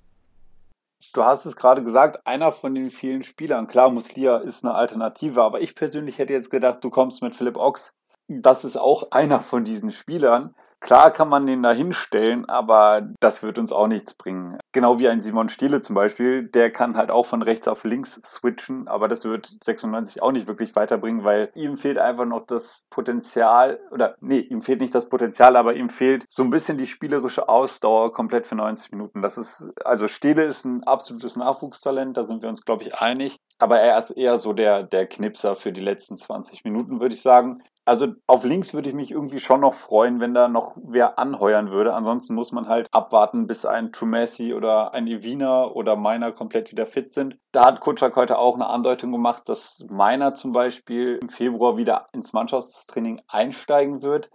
Du 1.15 1.25
hast 1.25 1.47
es 1.47 1.57
gerade 1.57 1.83
gesagt, 1.83 2.27
einer 2.27 2.53
von 2.53 2.75
den 2.75 2.91
vielen 2.91 3.23
Spielern. 3.23 3.67
Klar, 3.67 3.89
Muslia 3.89 4.37
ist 4.37 4.63
eine 4.63 4.75
Alternative, 4.75 5.43
aber 5.43 5.63
ich 5.63 5.75
persönlich 5.75 6.19
hätte 6.19 6.35
jetzt 6.35 6.51
gedacht, 6.51 6.85
du 6.85 6.91
kommst 6.91 7.23
mit 7.23 7.35
Philipp 7.35 7.57
Ochs 7.57 7.95
das 8.29 8.65
ist 8.65 8.77
auch 8.77 9.09
einer 9.11 9.41
von 9.41 9.65
diesen 9.65 9.91
Spielern. 9.91 10.55
Klar 10.81 11.11
kann 11.11 11.29
man 11.29 11.45
den 11.45 11.65
da 11.65 11.73
hinstellen, 11.73 12.49
aber 12.49 13.09
das 13.19 13.43
wird 13.43 13.59
uns 13.59 13.73
auch 13.73 13.89
nichts 13.89 14.15
bringen. 14.15 14.59
Genau 14.71 15.01
wie 15.01 15.09
ein 15.09 15.21
Simon 15.21 15.49
Stiele 15.49 15.81
zum 15.81 15.97
Beispiel, 15.97 16.45
der 16.45 16.71
kann 16.71 16.97
halt 16.97 17.11
auch 17.11 17.27
von 17.27 17.43
rechts 17.43 17.67
auf 17.67 17.83
links 17.83 18.21
switchen, 18.25 18.87
aber 18.87 19.09
das 19.09 19.25
wird 19.25 19.57
96 19.65 20.23
auch 20.23 20.31
nicht 20.31 20.47
wirklich 20.47 20.77
weiterbringen, 20.77 21.25
weil 21.25 21.51
ihm 21.57 21.77
fehlt 21.77 21.99
einfach 21.99 22.27
noch 22.27 22.47
das 22.47 22.87
Potenzial, 22.91 23.81
oder 23.91 24.15
nee, 24.21 24.39
ihm 24.39 24.63
fehlt 24.63 24.81
nicht 24.81 24.95
das 24.95 25.09
Potenzial, 25.09 25.57
aber 25.57 25.75
ihm 25.75 25.91
fehlt 25.91 26.25
so 26.29 26.45
ein 26.45 26.51
bisschen 26.51 26.79
die 26.79 26.87
spielerische 26.87 27.49
Ausdauer 27.49 28.13
komplett 28.13 28.47
für 28.47 28.55
90 28.55 28.93
Minuten. 28.93 29.21
Das 29.21 29.37
ist, 29.37 29.71
also 29.85 30.07
Stiele 30.07 30.45
ist 30.45 30.65
ein 30.65 30.85
absolutes 30.85 31.35
Nachwuchstalent, 31.35 32.17
da 32.17 32.23
sind 32.23 32.41
wir 32.43 32.49
uns, 32.49 32.65
glaube 32.65 32.85
ich, 32.85 32.95
einig. 32.95 33.37
Aber 33.59 33.81
er 33.81 33.99
ist 33.99 34.13
eher 34.13 34.37
so 34.39 34.53
der, 34.53 34.85
der 34.85 35.07
Knipser 35.07 35.57
für 35.57 35.73
die 35.73 35.81
letzten 35.81 36.17
20 36.17 36.63
Minuten, 36.63 37.01
würde 37.01 37.17
ich 37.17 37.23
sagen. 37.23 37.61
Also 37.89 38.09
auf 38.27 38.45
links 38.45 38.75
würde 38.75 38.91
ich 38.91 38.95
mich 38.95 39.13
irgendwie 39.13 39.41
schon 39.41 39.63
noch 39.63 39.73
freuen, 39.73 40.21
wenn 40.21 40.35
da 40.35 40.47
noch 40.47 40.77
wer 40.85 41.19
anheuern 41.19 41.71
würde. 41.71 41.95
Ansonsten 41.95 42.35
muss 42.35 42.53
man 42.53 42.69
halt 42.69 42.87
abwarten, 42.93 43.47
bis 43.47 43.65
ein 43.65 43.93
Trumessi 43.93 44.53
oder 44.53 44.93
ein 44.93 45.07
Evina 45.07 45.65
oder 45.65 45.97
Meiner 45.97 46.31
komplett 46.31 46.71
wieder 46.71 46.87
fit 46.87 47.15
sind. 47.15 47.39
Da 47.51 47.65
hat 47.65 47.81
Kutschak 47.81 48.15
heute 48.17 48.39
auch 48.39 48.57
eine 48.57 48.67
Andeutung 48.67 49.11
gemacht, 49.11 49.49
dass 49.49 49.87
Meiner 49.89 50.35
zum 50.35 50.53
Beispiel 50.53 51.19
im 51.23 51.31
Februar 51.31 51.79
wieder 51.79 52.05
ins 52.13 52.35
Mannschaftstraining 52.35 53.23
einsteigen 53.27 54.03
wird. 54.03 54.29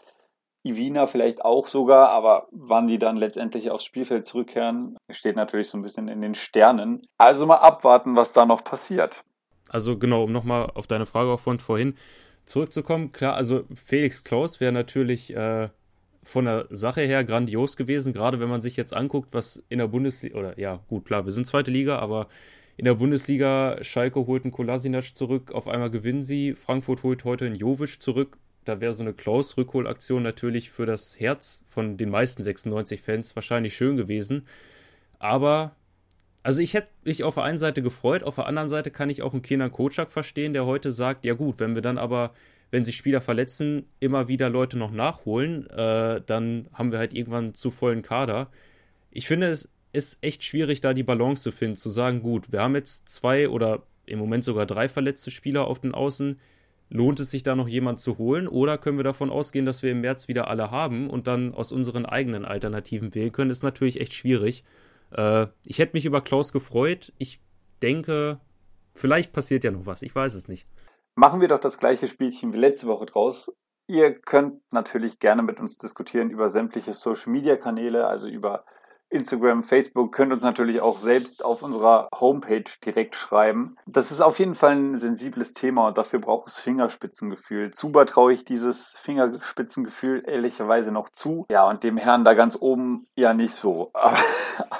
Ivina 0.64 1.06
vielleicht 1.06 1.46
auch 1.46 1.68
sogar, 1.68 2.10
aber 2.10 2.48
wann 2.50 2.88
die 2.88 2.98
dann 2.98 3.18
letztendlich 3.18 3.70
aufs 3.70 3.86
Spielfeld 3.86 4.26
zurückkehren, 4.26 4.98
steht 5.12 5.36
natürlich 5.36 5.70
so 5.70 5.78
ein 5.78 5.84
bisschen 5.84 6.08
in 6.08 6.22
den 6.22 6.34
Sternen. 6.34 7.02
Also 7.20 7.46
mal 7.46 7.58
abwarten, 7.58 8.16
was 8.16 8.34
da 8.34 8.48
noch 8.48 8.64
passiert. 8.64 9.24
Also 9.70 9.96
genau, 10.00 10.24
um 10.24 10.32
nochmal 10.32 10.72
auf 10.74 10.88
deine 10.88 11.06
Frage 11.06 11.30
auch 11.30 11.40
von 11.40 11.60
vorhin 11.60 11.96
zurückzukommen, 12.46 13.12
klar, 13.12 13.36
also 13.36 13.66
Felix 13.74 14.24
Klaus 14.24 14.60
wäre 14.60 14.72
natürlich 14.72 15.36
äh, 15.36 15.70
von 16.24 16.46
der 16.46 16.68
Sache 16.70 17.02
her 17.02 17.24
grandios 17.24 17.78
gewesen, 17.78 18.14
gerade 18.14 18.40
wenn 18.40 18.50
man 18.50 18.62
sich 18.62 18.78
jetzt 18.78 18.94
anguckt, 18.94 19.30
was 19.32 19.64
in 19.70 19.80
der 19.80 19.88
Bundesliga, 19.88 20.38
oder 20.38 20.60
ja, 20.60 20.80
gut, 20.88 21.06
klar, 21.06 21.26
wir 21.26 21.32
sind 21.32 21.46
zweite 21.46 21.72
Liga, 21.72 22.00
aber 22.00 22.28
in 22.78 22.86
der 22.86 22.96
Bundesliga, 22.96 23.78
Schalke 23.84 24.26
holt 24.26 24.46
einen 24.46 24.52
Kolasinac 24.52 25.16
zurück, 25.16 25.52
auf 25.52 25.68
einmal 25.68 25.92
gewinnen 25.92 26.24
sie, 26.24 26.54
Frankfurt 26.54 27.04
holt 27.04 27.24
heute 27.24 27.46
einen 27.46 27.56
Jovic 27.56 28.02
zurück, 28.02 28.38
da 28.66 28.80
wäre 28.80 28.94
so 28.94 29.04
eine 29.04 29.14
Klaus-Rückholaktion 29.14 30.24
natürlich 30.24 30.72
für 30.72 30.86
das 30.86 31.20
Herz 31.20 31.64
von 31.68 31.98
den 31.98 32.10
meisten 32.10 32.44
96-Fans 32.44 33.36
wahrscheinlich 33.36 33.76
schön 33.76 33.98
gewesen, 33.98 34.48
aber 35.20 35.76
also 36.44 36.62
ich 36.62 36.74
hätte 36.74 36.90
mich 37.06 37.24
auf 37.24 37.36
der 37.36 37.44
einen 37.44 37.58
Seite 37.58 37.82
gefreut, 37.82 38.24
auf 38.24 38.36
der 38.36 38.48
anderen 38.48 38.68
Seite 38.68 38.92
kann 38.92 39.10
ich 39.10 39.22
auch 39.22 39.32
einen 39.32 39.42
Kenan 39.42 39.72
Kocak 39.72 40.10
verstehen, 40.10 40.54
der 40.54 40.66
heute 40.66 40.92
sagt, 40.92 41.26
ja 41.26 41.34
gut, 41.34 41.60
wenn 41.60 41.74
wir 41.74 41.82
dann 41.82 41.98
aber, 41.98 42.34
wenn 42.70 42.84
sich 42.84 42.98
Spieler 42.98 43.22
verletzen, 43.22 43.86
immer 44.02 44.28
wieder 44.28 44.50
Leute 44.50 44.78
noch 44.78 44.92
nachholen, 44.92 45.70
äh, 45.70 46.22
dann 46.26 46.68
haben 46.74 46.92
wir 46.92 47.00
halt 47.00 47.14
irgendwann 47.14 47.56
zu 47.56 47.72
vollen 47.72 48.02
Kader. 48.02 48.50
Ich 49.10 49.28
finde, 49.28 49.48
es 49.48 49.70
ist 49.94 50.18
echt 50.22 50.44
schwierig, 50.44 50.82
da 50.82 50.94
die 50.94 51.04
Balance 51.04 51.44
zu 51.44 51.52
finden, 51.52 51.78
zu 51.78 51.90
sagen, 51.90 52.22
gut, 52.22 52.52
wir 52.52 52.62
haben 52.62 52.76
jetzt 52.76 53.08
zwei 53.08 53.48
oder 53.48 53.84
im 54.06 54.20
Moment 54.20 54.44
sogar 54.44 54.66
drei 54.66 54.90
verletzte 54.90 55.32
Spieler 55.32 55.66
auf 55.68 55.80
den 55.80 55.94
Außen. 55.94 56.40
Lohnt 56.90 57.20
es 57.22 57.32
sich 57.32 57.44
da 57.44 57.56
noch 57.56 57.70
jemand 57.70 58.02
zu 58.02 58.18
holen 58.18 58.48
oder 58.48 58.78
können 58.78 58.98
wir 58.98 59.04
davon 59.04 59.30
ausgehen, 59.30 59.66
dass 59.66 59.82
wir 59.82 59.92
im 59.92 60.02
März 60.02 60.28
wieder 60.28 60.50
alle 60.50 60.72
haben 60.72 61.10
und 61.10 61.28
dann 61.28 61.54
aus 61.54 61.72
unseren 61.72 62.06
eigenen 62.06 62.44
Alternativen 62.44 63.16
wählen 63.16 63.32
können? 63.32 63.50
Ist 63.50 63.64
natürlich 63.64 64.02
echt 64.02 64.14
schwierig. 64.14 64.64
Äh, 65.14 65.48
ich 65.66 65.80
hätte 65.80 65.94
mich 65.94 66.06
über 66.06 66.22
Klaus 66.22 66.52
gefreut. 66.52 67.14
Ich 67.18 67.42
denke, 67.82 68.40
vielleicht 68.94 69.34
passiert 69.34 69.64
ja 69.64 69.72
noch 69.72 69.86
was. 69.86 70.02
Ich 70.02 70.16
weiß 70.16 70.34
es 70.34 70.48
nicht. 70.48 70.68
Machen 71.16 71.42
wir 71.42 71.48
doch 71.48 71.60
das 71.60 71.78
gleiche 71.78 72.08
Spielchen 72.08 72.54
wie 72.54 72.58
letzte 72.58 72.88
Woche 72.88 73.06
draus. 73.06 73.52
Ihr 73.88 74.20
könnt 74.20 74.62
natürlich 74.72 75.20
gerne 75.20 75.44
mit 75.44 75.60
uns 75.60 75.78
diskutieren 75.78 76.30
über 76.30 76.50
sämtliche 76.50 76.94
Social-Media-Kanäle, 76.94 78.08
also 78.08 78.28
über 78.28 78.66
Instagram, 79.14 79.64
Facebook, 79.64 80.12
könnt 80.12 80.34
uns 80.34 80.44
natürlich 80.44 80.82
auch 80.82 80.98
selbst 80.98 81.46
auf 81.46 81.62
unserer 81.62 82.08
Homepage 82.20 82.64
direkt 82.84 83.16
schreiben. 83.16 83.78
Das 83.86 84.12
ist 84.12 84.22
auf 84.22 84.40
jeden 84.40 84.56
Fall 84.56 84.72
ein 84.72 85.00
sensibles 85.00 85.54
Thema 85.54 85.88
und 85.88 85.98
dafür 85.98 86.20
braucht 86.20 86.48
es 86.48 86.60
Fingerspitzengefühl. 86.60 87.72
Zuber 87.72 88.06
traue 88.06 88.34
ich 88.34 88.44
dieses 88.44 88.94
Fingerspitzengefühl 88.98 90.24
ehrlicherweise 90.28 90.92
noch 90.92 91.10
zu. 91.10 91.46
Ja, 91.52 91.70
und 91.70 91.84
dem 91.84 91.98
Herrn 91.98 92.26
da 92.26 92.34
ganz 92.34 92.58
oben 92.60 93.06
ja 93.16 93.34
nicht 93.34 93.56
so. 93.56 93.92
Aber, 94.04 94.18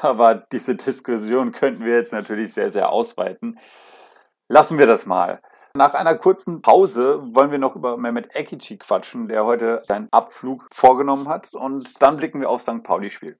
aber 0.02 0.36
diese 0.36 0.76
Diskussion 0.76 1.52
könnten 1.52 1.86
wir 1.86 1.96
jetzt 1.96 2.14
natürlich 2.14 2.54
sehr, 2.54 2.72
sehr 2.72 2.90
ausweiten. 2.90 3.58
Lassen 4.50 4.78
wir 4.78 4.86
das 4.86 5.06
mal. 5.06 5.40
Nach 5.76 5.96
einer 5.96 6.16
kurzen 6.16 6.62
Pause 6.62 7.20
wollen 7.34 7.50
wir 7.50 7.58
noch 7.58 7.76
über 7.76 7.98
Mehmet 7.98 8.36
Ekici 8.36 8.78
quatschen, 8.78 9.28
der 9.28 9.46
heute 9.46 9.82
seinen 9.88 10.08
Abflug 10.12 10.68
vorgenommen 10.72 11.28
hat. 11.28 11.54
Und 11.56 12.00
dann 12.00 12.18
blicken 12.18 12.42
wir 12.42 12.50
auf 12.52 12.62
St. 12.62 12.84
Pauli-Spiel. 12.84 13.40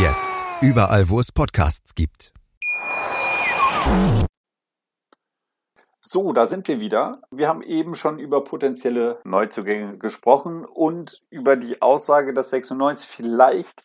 Jetzt 0.00 0.44
überall, 0.60 1.08
wo 1.08 1.18
es 1.18 1.32
Podcasts 1.32 1.96
gibt. 1.96 2.32
So, 6.00 6.32
da 6.32 6.46
sind 6.46 6.68
wir 6.68 6.78
wieder. 6.78 7.20
Wir 7.32 7.48
haben 7.48 7.62
eben 7.62 7.96
schon 7.96 8.20
über 8.20 8.44
potenzielle 8.44 9.18
Neuzugänge 9.24 9.98
gesprochen 9.98 10.64
und 10.64 11.24
über 11.30 11.56
die 11.56 11.82
Aussage, 11.82 12.32
dass 12.32 12.50
96 12.50 13.08
vielleicht 13.08 13.82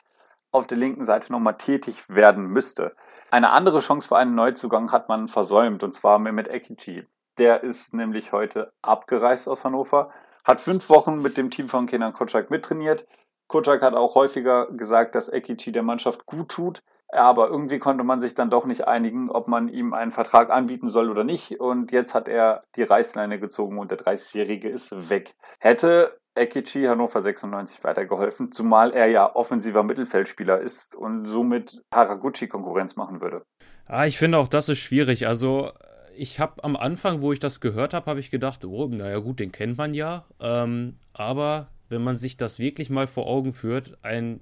auf 0.52 0.68
der 0.68 0.78
linken 0.78 1.04
Seite 1.04 1.32
nochmal 1.32 1.58
tätig 1.58 2.08
werden 2.10 2.46
müsste. 2.46 2.96
Eine 3.32 3.50
andere 3.50 3.80
Chance 3.80 4.08
für 4.08 4.18
einen 4.18 4.36
Neuzugang 4.36 4.92
hat 4.92 5.10
man 5.10 5.28
versäumt, 5.28 5.82
und 5.82 5.94
zwar 5.94 6.20
Mehmet 6.20 6.48
Ekici. 6.48 7.08
Der 7.40 7.64
ist 7.64 7.96
nämlich 7.96 8.32
heute 8.32 8.72
abgereist 8.84 9.50
aus 9.50 9.66
Hannover, 9.66 10.10
hat 10.44 10.62
fünf 10.62 10.90
Wochen 10.90 11.24
mit 11.24 11.38
dem 11.38 11.50
Team 11.50 11.70
von 11.70 11.88
Kenan 11.88 12.14
Kotschak 12.14 12.52
mittrainiert. 12.52 13.08
Kotschak 13.54 13.84
hat 13.84 13.94
auch 13.94 14.16
häufiger 14.16 14.68
gesagt, 14.72 15.14
dass 15.14 15.30
Ekici 15.30 15.72
der 15.72 15.84
Mannschaft 15.84 16.26
gut 16.26 16.50
tut. 16.50 16.82
Aber 17.10 17.50
irgendwie 17.50 17.78
konnte 17.78 18.04
man 18.04 18.20
sich 18.20 18.34
dann 18.34 18.50
doch 18.50 18.66
nicht 18.66 18.88
einigen, 18.88 19.30
ob 19.30 19.48
man 19.48 19.70
ihm 19.70 19.94
einen 19.94 20.10
Vertrag 20.10 20.50
anbieten 20.50 20.90
soll 20.90 21.12
oder 21.12 21.24
nicht. 21.24 21.60
Und 21.60 21.92
jetzt 21.92 22.16
hat 22.16 22.28
er 22.28 22.64
die 22.76 22.82
Reißleine 22.82 23.40
gezogen 23.40 23.78
und 23.78 23.92
der 23.92 24.00
30-Jährige 24.00 24.70
ist 24.70 25.08
weg. 25.12 25.36
Hätte 25.60 26.18
Ekici 26.34 26.86
Hannover 26.86 27.22
96 27.22 27.84
weitergeholfen, 27.84 28.52
zumal 28.52 28.92
er 28.92 29.06
ja 29.06 29.36
offensiver 29.36 29.84
Mittelfeldspieler 29.84 30.60
ist 30.60 30.96
und 30.96 31.28
somit 31.28 31.84
Haraguchi 31.94 32.48
Konkurrenz 32.48 32.96
machen 32.96 33.22
würde. 33.22 33.44
Ah, 33.86 34.08
ich 34.08 34.18
finde 34.18 34.40
auch 34.40 34.48
das 34.48 34.68
ist 34.68 34.80
schwierig. 34.80 35.28
Also 35.28 35.70
ich 36.16 36.40
habe 36.40 36.64
am 36.64 36.76
Anfang, 36.76 37.22
wo 37.22 37.32
ich 37.32 37.40
das 37.40 37.60
gehört 37.60 37.94
habe, 37.94 38.08
habe 38.08 38.20
ich 38.20 38.32
gedacht, 38.32 38.66
oh, 38.66 38.88
naja 38.88 39.20
gut, 39.20 39.40
den 39.40 39.52
kennt 39.52 39.78
man 39.78 39.94
ja. 39.94 40.26
Ähm, 40.40 40.98
aber 41.14 41.68
wenn 41.94 42.04
man 42.04 42.18
sich 42.18 42.36
das 42.36 42.60
wirklich 42.60 42.90
mal 42.90 43.08
vor 43.08 43.28
Augen 43.28 43.54
führt, 43.54 43.98
ein 44.02 44.42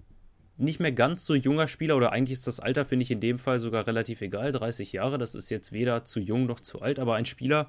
nicht 0.58 0.80
mehr 0.80 0.92
ganz 0.92 1.26
so 1.26 1.36
junger 1.36 1.68
Spieler 1.68 1.98
oder 1.98 2.12
eigentlich 2.12 2.38
ist 2.38 2.48
das 2.48 2.60
Alter, 2.60 2.86
finde 2.86 3.04
ich, 3.04 3.12
in 3.12 3.20
dem 3.20 3.40
Fall 3.40 3.60
sogar 3.60 3.88
relativ 3.88 4.22
egal. 4.22 4.52
30 4.52 4.94
Jahre, 4.94 5.18
das 5.18 5.36
ist 5.36 5.50
jetzt 5.50 5.72
weder 5.72 6.06
zu 6.06 6.20
jung 6.20 6.46
noch 6.46 6.60
zu 6.60 6.82
alt, 6.82 7.00
aber 7.00 7.16
ein 7.16 7.26
Spieler, 7.26 7.68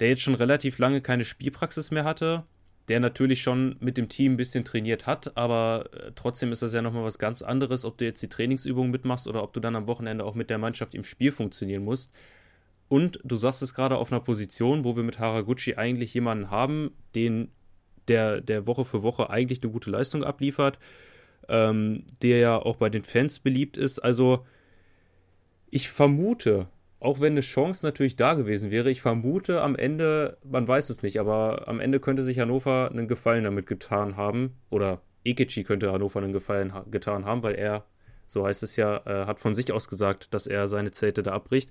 der 0.00 0.08
jetzt 0.08 0.22
schon 0.22 0.34
relativ 0.34 0.78
lange 0.78 1.00
keine 1.00 1.24
Spielpraxis 1.24 1.90
mehr 1.90 2.04
hatte, 2.04 2.44
der 2.88 3.00
natürlich 3.00 3.42
schon 3.42 3.76
mit 3.80 3.96
dem 3.96 4.08
Team 4.08 4.32
ein 4.32 4.36
bisschen 4.36 4.64
trainiert 4.64 5.06
hat, 5.06 5.36
aber 5.36 5.88
äh, 5.92 6.12
trotzdem 6.14 6.50
ist 6.50 6.62
das 6.62 6.74
ja 6.74 6.82
nochmal 6.82 7.04
was 7.04 7.18
ganz 7.18 7.42
anderes, 7.42 7.84
ob 7.84 7.98
du 7.98 8.04
jetzt 8.04 8.22
die 8.22 8.28
Trainingsübungen 8.28 8.90
mitmachst 8.90 9.28
oder 9.28 9.42
ob 9.42 9.52
du 9.52 9.60
dann 9.60 9.76
am 9.76 9.86
Wochenende 9.86 10.24
auch 10.24 10.34
mit 10.34 10.50
der 10.50 10.58
Mannschaft 10.58 10.94
im 10.94 11.04
Spiel 11.04 11.30
funktionieren 11.30 11.84
musst. 11.84 12.12
Und 12.88 13.20
du 13.22 13.36
sagst 13.36 13.62
es 13.62 13.74
gerade 13.74 13.96
auf 13.96 14.10
einer 14.10 14.20
Position, 14.20 14.82
wo 14.82 14.96
wir 14.96 15.04
mit 15.04 15.20
Haraguchi 15.20 15.76
eigentlich 15.76 16.12
jemanden 16.12 16.50
haben, 16.50 16.90
den 17.14 17.52
der, 18.10 18.40
der 18.40 18.66
Woche 18.66 18.84
für 18.84 19.02
Woche 19.02 19.30
eigentlich 19.30 19.62
eine 19.62 19.72
gute 19.72 19.90
Leistung 19.90 20.24
abliefert, 20.24 20.78
ähm, 21.48 22.04
der 22.22 22.38
ja 22.38 22.58
auch 22.58 22.76
bei 22.76 22.90
den 22.90 23.04
Fans 23.04 23.38
beliebt 23.38 23.76
ist. 23.76 24.00
Also 24.00 24.44
ich 25.70 25.88
vermute, 25.88 26.68
auch 26.98 27.20
wenn 27.20 27.32
eine 27.32 27.40
Chance 27.40 27.86
natürlich 27.86 28.16
da 28.16 28.34
gewesen 28.34 28.70
wäre, 28.70 28.90
ich 28.90 29.00
vermute 29.00 29.62
am 29.62 29.76
Ende, 29.76 30.36
man 30.44 30.68
weiß 30.68 30.90
es 30.90 31.02
nicht, 31.02 31.18
aber 31.18 31.66
am 31.68 31.80
Ende 31.80 32.00
könnte 32.00 32.22
sich 32.22 32.38
Hannover 32.38 32.90
einen 32.90 33.08
Gefallen 33.08 33.44
damit 33.44 33.66
getan 33.66 34.16
haben. 34.16 34.56
Oder 34.68 35.00
Ekici 35.24 35.64
könnte 35.64 35.92
Hannover 35.92 36.20
einen 36.20 36.32
Gefallen 36.32 36.74
ha 36.74 36.84
getan 36.90 37.24
haben, 37.24 37.42
weil 37.42 37.54
er, 37.54 37.86
so 38.26 38.46
heißt 38.46 38.62
es 38.62 38.76
ja, 38.76 38.98
äh, 39.06 39.26
hat 39.26 39.40
von 39.40 39.54
sich 39.54 39.72
aus 39.72 39.88
gesagt, 39.88 40.34
dass 40.34 40.46
er 40.46 40.68
seine 40.68 40.90
Zelte 40.90 41.22
da 41.22 41.32
abbricht. 41.32 41.70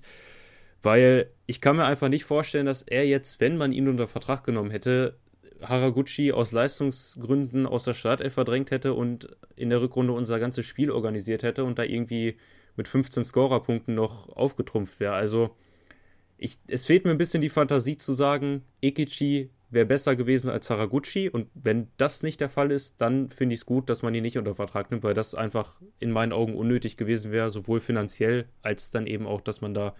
Weil 0.82 1.28
ich 1.46 1.60
kann 1.60 1.76
mir 1.76 1.84
einfach 1.84 2.08
nicht 2.08 2.24
vorstellen, 2.24 2.66
dass 2.66 2.82
er 2.82 3.06
jetzt, 3.06 3.38
wenn 3.38 3.56
man 3.56 3.72
ihn 3.72 3.86
unter 3.86 4.08
Vertrag 4.08 4.44
genommen 4.44 4.70
hätte, 4.70 5.18
Haraguchi 5.62 6.32
aus 6.32 6.52
Leistungsgründen 6.52 7.66
aus 7.66 7.84
der 7.84 7.94
Startelf 7.94 8.34
verdrängt 8.34 8.70
hätte 8.70 8.94
und 8.94 9.36
in 9.56 9.70
der 9.70 9.80
Rückrunde 9.80 10.12
unser 10.12 10.38
ganzes 10.38 10.66
Spiel 10.66 10.90
organisiert 10.90 11.42
hätte 11.42 11.64
und 11.64 11.78
da 11.78 11.84
irgendwie 11.84 12.36
mit 12.76 12.88
15 12.88 13.24
Scorerpunkten 13.24 13.94
noch 13.94 14.28
aufgetrumpft 14.30 15.00
wäre. 15.00 15.14
Also 15.14 15.56
ich, 16.38 16.58
es 16.68 16.86
fehlt 16.86 17.04
mir 17.04 17.10
ein 17.10 17.18
bisschen 17.18 17.42
die 17.42 17.48
Fantasie 17.48 17.98
zu 17.98 18.14
sagen, 18.14 18.64
Ekichi 18.80 19.50
wäre 19.68 19.86
besser 19.86 20.16
gewesen 20.16 20.50
als 20.50 20.68
Haraguchi 20.70 21.28
und 21.28 21.48
wenn 21.54 21.88
das 21.96 22.22
nicht 22.22 22.40
der 22.40 22.48
Fall 22.48 22.72
ist, 22.72 23.00
dann 23.00 23.28
finde 23.28 23.54
ich 23.54 23.60
es 23.60 23.66
gut, 23.66 23.88
dass 23.88 24.02
man 24.02 24.14
ihn 24.14 24.22
nicht 24.22 24.38
unter 24.38 24.54
Vertrag 24.54 24.90
nimmt, 24.90 25.04
weil 25.04 25.14
das 25.14 25.34
einfach 25.34 25.80
in 26.00 26.10
meinen 26.10 26.32
Augen 26.32 26.56
unnötig 26.56 26.96
gewesen 26.96 27.30
wäre, 27.30 27.50
sowohl 27.50 27.80
finanziell 27.80 28.48
als 28.62 28.90
dann 28.90 29.06
eben 29.06 29.26
auch, 29.26 29.40
dass 29.40 29.60
man 29.60 29.74
da 29.74 29.94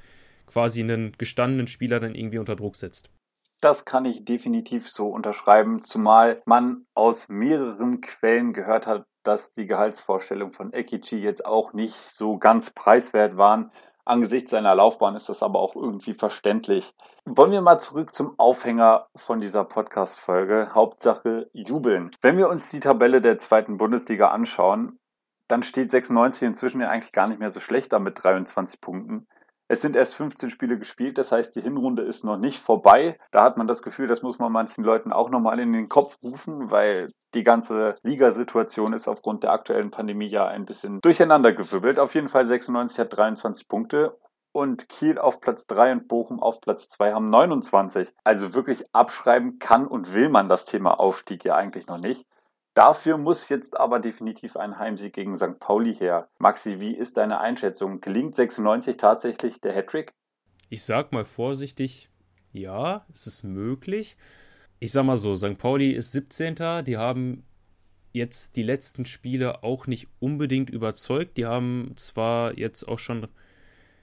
quasi 0.46 0.80
einen 0.80 1.12
gestandenen 1.18 1.68
Spieler 1.68 2.00
dann 2.00 2.14
irgendwie 2.14 2.38
unter 2.38 2.56
Druck 2.56 2.74
setzt. 2.74 3.10
Das 3.60 3.84
kann 3.84 4.06
ich 4.06 4.24
definitiv 4.24 4.88
so 4.88 5.08
unterschreiben, 5.08 5.84
zumal 5.84 6.42
man 6.46 6.86
aus 6.94 7.28
mehreren 7.28 8.00
Quellen 8.00 8.54
gehört 8.54 8.86
hat, 8.86 9.04
dass 9.22 9.52
die 9.52 9.66
Gehaltsvorstellungen 9.66 10.54
von 10.54 10.72
Ekichi 10.72 11.18
jetzt 11.18 11.44
auch 11.44 11.74
nicht 11.74 11.94
so 12.10 12.38
ganz 12.38 12.70
preiswert 12.70 13.36
waren. 13.36 13.70
Angesichts 14.06 14.50
seiner 14.50 14.74
Laufbahn 14.74 15.14
ist 15.14 15.28
das 15.28 15.42
aber 15.42 15.60
auch 15.60 15.76
irgendwie 15.76 16.14
verständlich. 16.14 16.94
Wollen 17.26 17.52
wir 17.52 17.60
mal 17.60 17.78
zurück 17.78 18.14
zum 18.14 18.38
Aufhänger 18.38 19.08
von 19.14 19.42
dieser 19.42 19.64
Podcast-Folge. 19.64 20.70
Hauptsache 20.74 21.50
jubeln. 21.52 22.10
Wenn 22.22 22.38
wir 22.38 22.48
uns 22.48 22.70
die 22.70 22.80
Tabelle 22.80 23.20
der 23.20 23.38
zweiten 23.38 23.76
Bundesliga 23.76 24.28
anschauen, 24.28 24.98
dann 25.48 25.62
steht 25.62 25.90
96 25.90 26.48
inzwischen 26.48 26.80
ja 26.80 26.88
eigentlich 26.88 27.12
gar 27.12 27.28
nicht 27.28 27.40
mehr 27.40 27.50
so 27.50 27.60
schlecht 27.60 27.92
da 27.92 27.98
mit 27.98 28.22
23 28.22 28.80
Punkten. 28.80 29.26
Es 29.72 29.82
sind 29.82 29.94
erst 29.94 30.16
15 30.16 30.50
Spiele 30.50 30.76
gespielt, 30.80 31.16
das 31.16 31.30
heißt, 31.30 31.54
die 31.54 31.60
Hinrunde 31.60 32.02
ist 32.02 32.24
noch 32.24 32.36
nicht 32.36 32.58
vorbei. 32.58 33.16
Da 33.30 33.44
hat 33.44 33.56
man 33.56 33.68
das 33.68 33.82
Gefühl, 33.82 34.08
das 34.08 34.20
muss 34.20 34.40
man 34.40 34.50
manchen 34.50 34.82
Leuten 34.82 35.12
auch 35.12 35.30
nochmal 35.30 35.60
in 35.60 35.72
den 35.72 35.88
Kopf 35.88 36.18
rufen, 36.24 36.72
weil 36.72 37.06
die 37.34 37.44
ganze 37.44 37.94
Ligasituation 38.02 38.94
ist 38.94 39.06
aufgrund 39.06 39.44
der 39.44 39.52
aktuellen 39.52 39.92
Pandemie 39.92 40.26
ja 40.26 40.48
ein 40.48 40.66
bisschen 40.66 41.00
durcheinandergewirbelt. 41.02 42.00
Auf 42.00 42.16
jeden 42.16 42.28
Fall 42.28 42.46
96 42.46 42.98
hat 42.98 43.16
23 43.16 43.68
Punkte 43.68 44.18
und 44.50 44.88
Kiel 44.88 45.18
auf 45.20 45.40
Platz 45.40 45.68
3 45.68 45.92
und 45.92 46.08
Bochum 46.08 46.42
auf 46.42 46.60
Platz 46.60 46.88
2 46.88 47.12
haben 47.12 47.26
29. 47.26 48.12
Also 48.24 48.54
wirklich 48.54 48.84
abschreiben 48.92 49.60
kann 49.60 49.86
und 49.86 50.14
will 50.14 50.30
man 50.30 50.48
das 50.48 50.64
Thema 50.64 50.98
Aufstieg 50.98 51.44
ja 51.44 51.54
eigentlich 51.54 51.86
noch 51.86 52.00
nicht. 52.00 52.26
Dafür 52.80 53.18
muss 53.18 53.50
jetzt 53.50 53.78
aber 53.78 54.00
definitiv 54.00 54.56
ein 54.56 54.78
Heimsieg 54.78 55.12
gegen 55.12 55.36
St. 55.36 55.60
Pauli 55.60 55.94
her. 55.94 56.30
Maxi, 56.38 56.80
wie 56.80 56.96
ist 56.96 57.18
deine 57.18 57.38
Einschätzung? 57.38 58.00
Gelingt 58.00 58.34
96 58.34 58.96
tatsächlich 58.96 59.60
der 59.60 59.74
Hattrick? 59.74 60.14
Ich 60.70 60.82
sag 60.84 61.12
mal 61.12 61.26
vorsichtig, 61.26 62.08
ja, 62.54 63.04
es 63.12 63.26
ist 63.26 63.42
möglich. 63.42 64.16
Ich 64.78 64.92
sag 64.92 65.04
mal 65.04 65.18
so, 65.18 65.36
St. 65.36 65.58
Pauli 65.58 65.90
ist 65.90 66.12
17. 66.12 66.82
Die 66.86 66.96
haben 66.96 67.44
jetzt 68.12 68.56
die 68.56 68.62
letzten 68.62 69.04
Spiele 69.04 69.62
auch 69.62 69.86
nicht 69.86 70.08
unbedingt 70.18 70.70
überzeugt. 70.70 71.36
Die 71.36 71.44
haben 71.44 71.92
zwar 71.96 72.56
jetzt 72.56 72.88
auch 72.88 72.98
schon, 72.98 73.28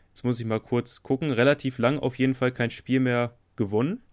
jetzt 0.09 0.23
muss 0.23 0.39
ich 0.39 0.45
mal 0.45 0.59
kurz 0.59 1.01
gucken, 1.01 1.31
relativ 1.31 1.79
lang 1.79 1.97
auf 1.97 2.19
jeden 2.19 2.35
Fall 2.35 2.51
kein 2.51 2.69
Spiel 2.69 2.99
mehr 2.99 3.39
gewonnen. 3.55 4.03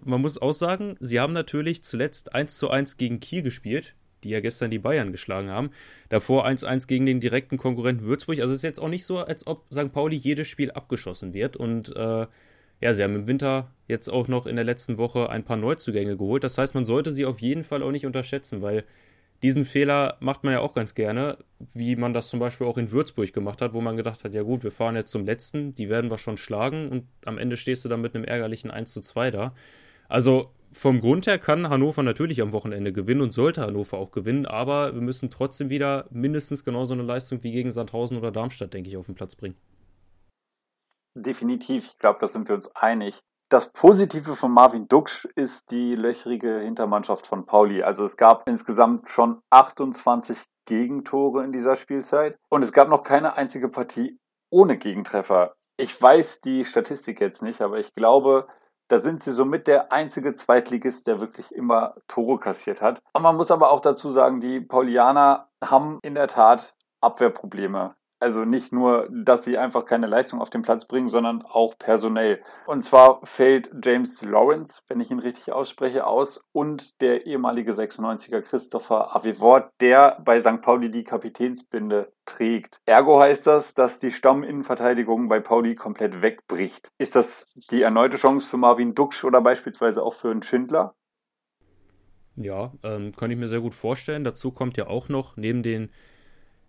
Man 0.00 0.20
muss 0.20 0.40
auch 0.40 0.52
sagen, 0.52 0.94
sie 1.00 1.18
haben 1.18 1.32
natürlich 1.32 1.82
zuletzt 1.82 2.36
1 2.36 2.56
zu 2.56 2.70
1 2.70 2.98
gegen 2.98 3.18
Kiel 3.18 3.42
gespielt 3.42 3.96
die 4.24 4.30
ja 4.30 4.40
gestern 4.40 4.70
die 4.70 4.78
Bayern 4.78 5.12
geschlagen 5.12 5.50
haben. 5.50 5.70
Davor 6.08 6.46
1-1 6.46 6.86
gegen 6.86 7.06
den 7.06 7.20
direkten 7.20 7.58
Konkurrenten 7.58 8.04
Würzburg. 8.04 8.40
Also 8.40 8.52
es 8.52 8.58
ist 8.58 8.64
jetzt 8.64 8.80
auch 8.80 8.88
nicht 8.88 9.04
so, 9.04 9.18
als 9.18 9.46
ob 9.46 9.64
St. 9.72 9.92
Pauli 9.92 10.16
jedes 10.16 10.48
Spiel 10.48 10.70
abgeschossen 10.70 11.34
wird. 11.34 11.56
Und 11.56 11.94
äh, 11.96 12.26
ja, 12.80 12.94
sie 12.94 13.02
haben 13.02 13.14
im 13.14 13.26
Winter 13.26 13.70
jetzt 13.88 14.08
auch 14.08 14.28
noch 14.28 14.46
in 14.46 14.56
der 14.56 14.64
letzten 14.64 14.98
Woche 14.98 15.30
ein 15.30 15.44
paar 15.44 15.56
Neuzugänge 15.56 16.16
geholt. 16.16 16.44
Das 16.44 16.58
heißt, 16.58 16.74
man 16.74 16.84
sollte 16.84 17.10
sie 17.10 17.24
auf 17.24 17.40
jeden 17.40 17.64
Fall 17.64 17.82
auch 17.82 17.92
nicht 17.92 18.06
unterschätzen, 18.06 18.62
weil 18.62 18.84
diesen 19.42 19.64
Fehler 19.64 20.16
macht 20.20 20.44
man 20.44 20.52
ja 20.52 20.60
auch 20.60 20.72
ganz 20.72 20.94
gerne, 20.94 21.38
wie 21.74 21.96
man 21.96 22.14
das 22.14 22.28
zum 22.28 22.38
Beispiel 22.38 22.66
auch 22.66 22.78
in 22.78 22.92
Würzburg 22.92 23.32
gemacht 23.32 23.60
hat, 23.60 23.72
wo 23.72 23.80
man 23.80 23.96
gedacht 23.96 24.22
hat, 24.22 24.34
ja 24.34 24.42
gut, 24.42 24.62
wir 24.62 24.70
fahren 24.70 24.94
jetzt 24.94 25.10
zum 25.10 25.24
letzten, 25.26 25.74
die 25.74 25.88
werden 25.88 26.10
wir 26.10 26.18
schon 26.18 26.36
schlagen 26.36 26.88
und 26.88 27.06
am 27.24 27.38
Ende 27.38 27.56
stehst 27.56 27.84
du 27.84 27.88
dann 27.88 28.00
mit 28.00 28.14
einem 28.14 28.24
ärgerlichen 28.24 28.70
1 28.70 28.92
zu 28.92 29.00
2 29.00 29.32
da. 29.32 29.54
Also 30.08 30.52
vom 30.72 31.00
Grund 31.00 31.26
her 31.26 31.38
kann 31.38 31.68
Hannover 31.68 32.02
natürlich 32.02 32.42
am 32.42 32.52
Wochenende 32.52 32.92
gewinnen 32.92 33.20
und 33.20 33.32
sollte 33.32 33.62
Hannover 33.62 33.98
auch 33.98 34.10
gewinnen, 34.10 34.46
aber 34.46 34.94
wir 34.94 35.00
müssen 35.00 35.30
trotzdem 35.30 35.70
wieder 35.70 36.06
mindestens 36.10 36.64
genauso 36.64 36.94
eine 36.94 37.02
Leistung 37.02 37.42
wie 37.42 37.52
gegen 37.52 37.72
Sandhausen 37.72 38.18
oder 38.18 38.30
Darmstadt, 38.30 38.74
denke 38.74 38.88
ich, 38.88 38.96
auf 38.96 39.06
den 39.06 39.14
Platz 39.14 39.36
bringen. 39.36 39.56
Definitiv, 41.14 41.86
ich 41.86 41.98
glaube, 41.98 42.18
da 42.20 42.26
sind 42.26 42.48
wir 42.48 42.54
uns 42.54 42.74
einig. 42.74 43.20
Das 43.50 43.70
Positive 43.70 44.34
von 44.34 44.50
Marvin 44.50 44.88
Duksch 44.88 45.26
ist 45.36 45.70
die 45.72 45.94
löchrige 45.94 46.60
Hintermannschaft 46.60 47.26
von 47.26 47.44
Pauli. 47.44 47.82
Also 47.82 48.02
es 48.02 48.16
gab 48.16 48.48
insgesamt 48.48 49.10
schon 49.10 49.38
28 49.50 50.38
Gegentore 50.64 51.44
in 51.44 51.52
dieser 51.52 51.76
Spielzeit 51.76 52.38
und 52.48 52.62
es 52.62 52.72
gab 52.72 52.88
noch 52.88 53.02
keine 53.02 53.36
einzige 53.36 53.68
Partie 53.68 54.18
ohne 54.50 54.78
Gegentreffer. 54.78 55.54
Ich 55.76 56.00
weiß 56.00 56.40
die 56.40 56.64
Statistik 56.64 57.20
jetzt 57.20 57.42
nicht, 57.42 57.60
aber 57.60 57.78
ich 57.78 57.92
glaube, 57.94 58.46
da 58.92 58.98
sind 58.98 59.22
sie 59.22 59.32
somit 59.32 59.68
der 59.68 59.90
einzige 59.90 60.34
Zweitligist, 60.34 61.06
der 61.06 61.18
wirklich 61.18 61.54
immer 61.54 61.94
Tore 62.08 62.38
kassiert 62.38 62.82
hat. 62.82 63.00
Und 63.14 63.22
man 63.22 63.36
muss 63.36 63.50
aber 63.50 63.70
auch 63.70 63.80
dazu 63.80 64.10
sagen, 64.10 64.40
die 64.40 64.60
Paulianer 64.60 65.48
haben 65.64 65.98
in 66.02 66.14
der 66.14 66.28
Tat 66.28 66.74
Abwehrprobleme. 67.00 67.94
Also 68.22 68.44
nicht 68.44 68.72
nur, 68.72 69.08
dass 69.10 69.42
sie 69.42 69.58
einfach 69.58 69.84
keine 69.84 70.06
Leistung 70.06 70.40
auf 70.40 70.48
den 70.48 70.62
Platz 70.62 70.84
bringen, 70.84 71.08
sondern 71.08 71.42
auch 71.42 71.76
personell. 71.76 72.38
Und 72.66 72.84
zwar 72.84 73.18
fällt 73.24 73.72
James 73.82 74.22
Lawrence, 74.22 74.80
wenn 74.86 75.00
ich 75.00 75.10
ihn 75.10 75.18
richtig 75.18 75.52
ausspreche, 75.52 76.06
aus 76.06 76.44
und 76.52 77.00
der 77.00 77.26
ehemalige 77.26 77.72
96er 77.72 78.40
Christopher 78.42 79.16
Avivort, 79.16 79.72
der 79.80 80.20
bei 80.24 80.40
St. 80.40 80.62
Pauli 80.62 80.88
die 80.88 81.02
Kapitänsbinde 81.02 82.12
trägt. 82.24 82.78
Ergo 82.86 83.18
heißt 83.18 83.48
das, 83.48 83.74
dass 83.74 83.98
die 83.98 84.12
Stamminnenverteidigung 84.12 85.28
bei 85.28 85.40
Pauli 85.40 85.74
komplett 85.74 86.22
wegbricht. 86.22 86.92
Ist 86.98 87.16
das 87.16 87.50
die 87.72 87.82
erneute 87.82 88.18
Chance 88.18 88.46
für 88.46 88.56
Marvin 88.56 88.94
Duksch 88.94 89.24
oder 89.24 89.40
beispielsweise 89.40 90.00
auch 90.00 90.14
für 90.14 90.30
einen 90.30 90.44
Schindler? 90.44 90.94
Ja, 92.36 92.70
ähm, 92.84 93.10
kann 93.16 93.32
ich 93.32 93.36
mir 93.36 93.48
sehr 93.48 93.60
gut 93.60 93.74
vorstellen. 93.74 94.22
Dazu 94.22 94.52
kommt 94.52 94.76
ja 94.76 94.86
auch 94.86 95.08
noch, 95.08 95.36
neben 95.36 95.64
den 95.64 95.90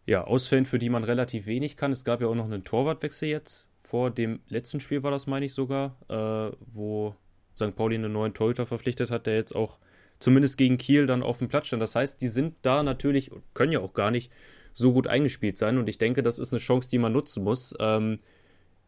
ja, 0.05 0.23
Ausfällen, 0.23 0.65
für 0.65 0.79
die 0.79 0.89
man 0.89 1.03
relativ 1.03 1.45
wenig 1.45 1.77
kann, 1.77 1.91
es 1.91 2.03
gab 2.03 2.21
ja 2.21 2.27
auch 2.27 2.35
noch 2.35 2.45
einen 2.45 2.63
Torwartwechsel 2.63 3.29
jetzt. 3.29 3.69
Vor 3.81 4.11
dem 4.11 4.41
letzten 4.47 4.79
Spiel 4.79 5.03
war 5.03 5.11
das, 5.11 5.27
meine 5.27 5.45
ich 5.45 5.53
sogar, 5.53 5.97
äh, 6.09 6.55
wo 6.73 7.15
St. 7.55 7.75
Pauli 7.75 7.95
einen 7.95 8.11
neuen 8.11 8.33
Torhüter 8.33 8.65
verpflichtet 8.65 9.11
hat, 9.11 9.27
der 9.27 9.35
jetzt 9.35 9.55
auch 9.55 9.77
zumindest 10.19 10.57
gegen 10.57 10.77
Kiel 10.77 11.05
dann 11.05 11.23
auf 11.23 11.37
dem 11.37 11.47
Platz 11.47 11.67
stand. 11.67 11.81
Das 11.81 11.95
heißt, 11.95 12.21
die 12.21 12.27
sind 12.27 12.55
da 12.63 12.83
natürlich, 12.83 13.31
können 13.53 13.71
ja 13.71 13.79
auch 13.79 13.93
gar 13.93 14.11
nicht 14.11 14.31
so 14.73 14.91
gut 14.93 15.07
eingespielt 15.07 15.57
sein. 15.57 15.77
Und 15.77 15.87
ich 15.87 15.97
denke, 15.97 16.23
das 16.23 16.39
ist 16.39 16.51
eine 16.51 16.59
Chance, 16.59 16.89
die 16.89 16.97
man 16.97 17.13
nutzen 17.13 17.43
muss. 17.43 17.75
Ähm, 17.79 18.19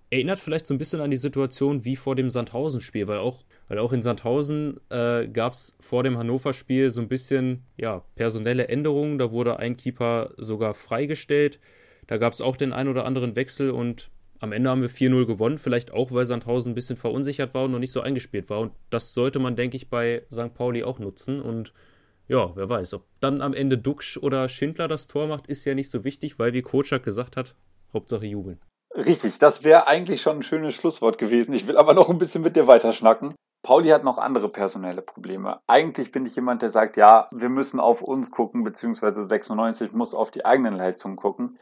erinnert 0.10 0.40
vielleicht 0.40 0.66
so 0.66 0.74
ein 0.74 0.78
bisschen 0.78 1.02
an 1.02 1.12
die 1.12 1.18
Situation 1.18 1.84
wie 1.84 1.96
vor 1.96 2.16
dem 2.16 2.30
Sandhausen-Spiel, 2.30 3.08
weil 3.08 3.18
auch, 3.18 3.44
weil 3.68 3.80
auch 3.80 3.92
in 3.92 4.02
Sandhausen 4.02 4.80
äh, 4.90 5.28
gab 5.28 5.54
es 5.54 5.76
vor 5.80 6.04
dem 6.04 6.18
Hannover-Spiel 6.18 6.90
so 6.90 7.02
ein 7.02 7.08
bisschen 7.08 7.64
ja, 7.78 8.04
personelle 8.16 8.68
Änderungen. 8.68 9.18
Da 9.18 9.32
wurde 9.32 9.60
ein 9.60 9.78
Keeper 9.78 10.34
sogar 10.38 10.74
freigestellt. 10.74 11.60
Da 12.08 12.18
gab 12.18 12.34
es 12.34 12.42
auch 12.42 12.56
den 12.56 12.74
ein 12.74 12.88
oder 12.88 13.06
anderen 13.06 13.36
Wechsel 13.36 13.72
und 13.72 14.12
am 14.40 14.52
Ende 14.52 14.70
haben 14.70 14.82
wir 14.82 14.90
4-0 14.90 15.26
gewonnen. 15.26 15.58
Vielleicht 15.58 15.92
auch, 15.92 16.12
weil 16.12 16.26
Sandhausen 16.26 16.72
ein 16.72 16.76
bisschen 16.76 16.98
verunsichert 16.98 17.54
war 17.54 17.66
und 17.66 17.72
noch 17.72 17.80
nicht 17.80 17.92
so 17.92 18.02
eingespielt 18.02 18.50
war. 18.50 18.60
Und 18.60 18.74
das 18.90 19.14
sollte 19.14 19.40
man, 19.40 19.56
denke 19.56 19.78
ich, 19.78 19.90
bei 19.90 20.24
St. 20.32 20.54
Pauli 20.54 20.84
auch 20.84 21.00
nutzen. 21.00 21.42
Und 21.42 21.74
ja, 22.28 22.56
wer 22.56 22.70
weiß, 22.70 22.94
ob 22.94 23.06
dann 23.22 23.42
am 23.42 23.54
Ende 23.54 23.78
Duxch 23.78 24.18
oder 24.18 24.48
Schindler 24.50 24.88
das 24.88 25.08
Tor 25.08 25.28
macht, 25.28 25.48
ist 25.48 25.66
ja 25.66 25.74
nicht 25.74 25.90
so 25.90 26.04
wichtig, 26.04 26.38
weil 26.38 26.54
wie 26.54 26.62
Kocak 26.62 27.04
gesagt 27.04 27.38
hat, 27.38 27.56
Hauptsache 27.94 28.26
jubeln. 28.26 28.60
Richtig, 28.96 29.40
das 29.40 29.64
wäre 29.64 29.88
eigentlich 29.88 30.22
schon 30.22 30.38
ein 30.38 30.44
schönes 30.44 30.74
Schlusswort 30.74 31.18
gewesen. 31.18 31.54
Ich 31.54 31.68
will 31.68 31.78
aber 31.78 31.94
noch 31.94 32.10
ein 32.10 32.18
bisschen 32.18 32.42
mit 32.42 32.56
dir 32.56 32.68
weiterschnacken. 32.68 33.36
Pauli 33.62 33.90
hat 33.90 34.06
noch 34.06 34.18
andere 34.18 34.48
personelle 34.48 35.02
Probleme. 35.02 35.60
Eigentlich 35.68 36.12
bin 36.12 36.26
ich 36.26 36.36
jemand, 36.36 36.62
der 36.62 36.70
sagt, 36.70 36.96
ja, 36.96 37.28
wir 37.32 37.50
müssen 37.50 37.80
auf 37.80 38.04
uns 38.04 38.32
gucken, 38.32 38.64
beziehungsweise 38.64 39.26
96 39.26 39.92
muss 39.92 40.14
auf 40.14 40.32
die 40.32 40.46
eigenen 40.46 40.76
Leistungen 40.76 41.18
gucken. 41.18 41.58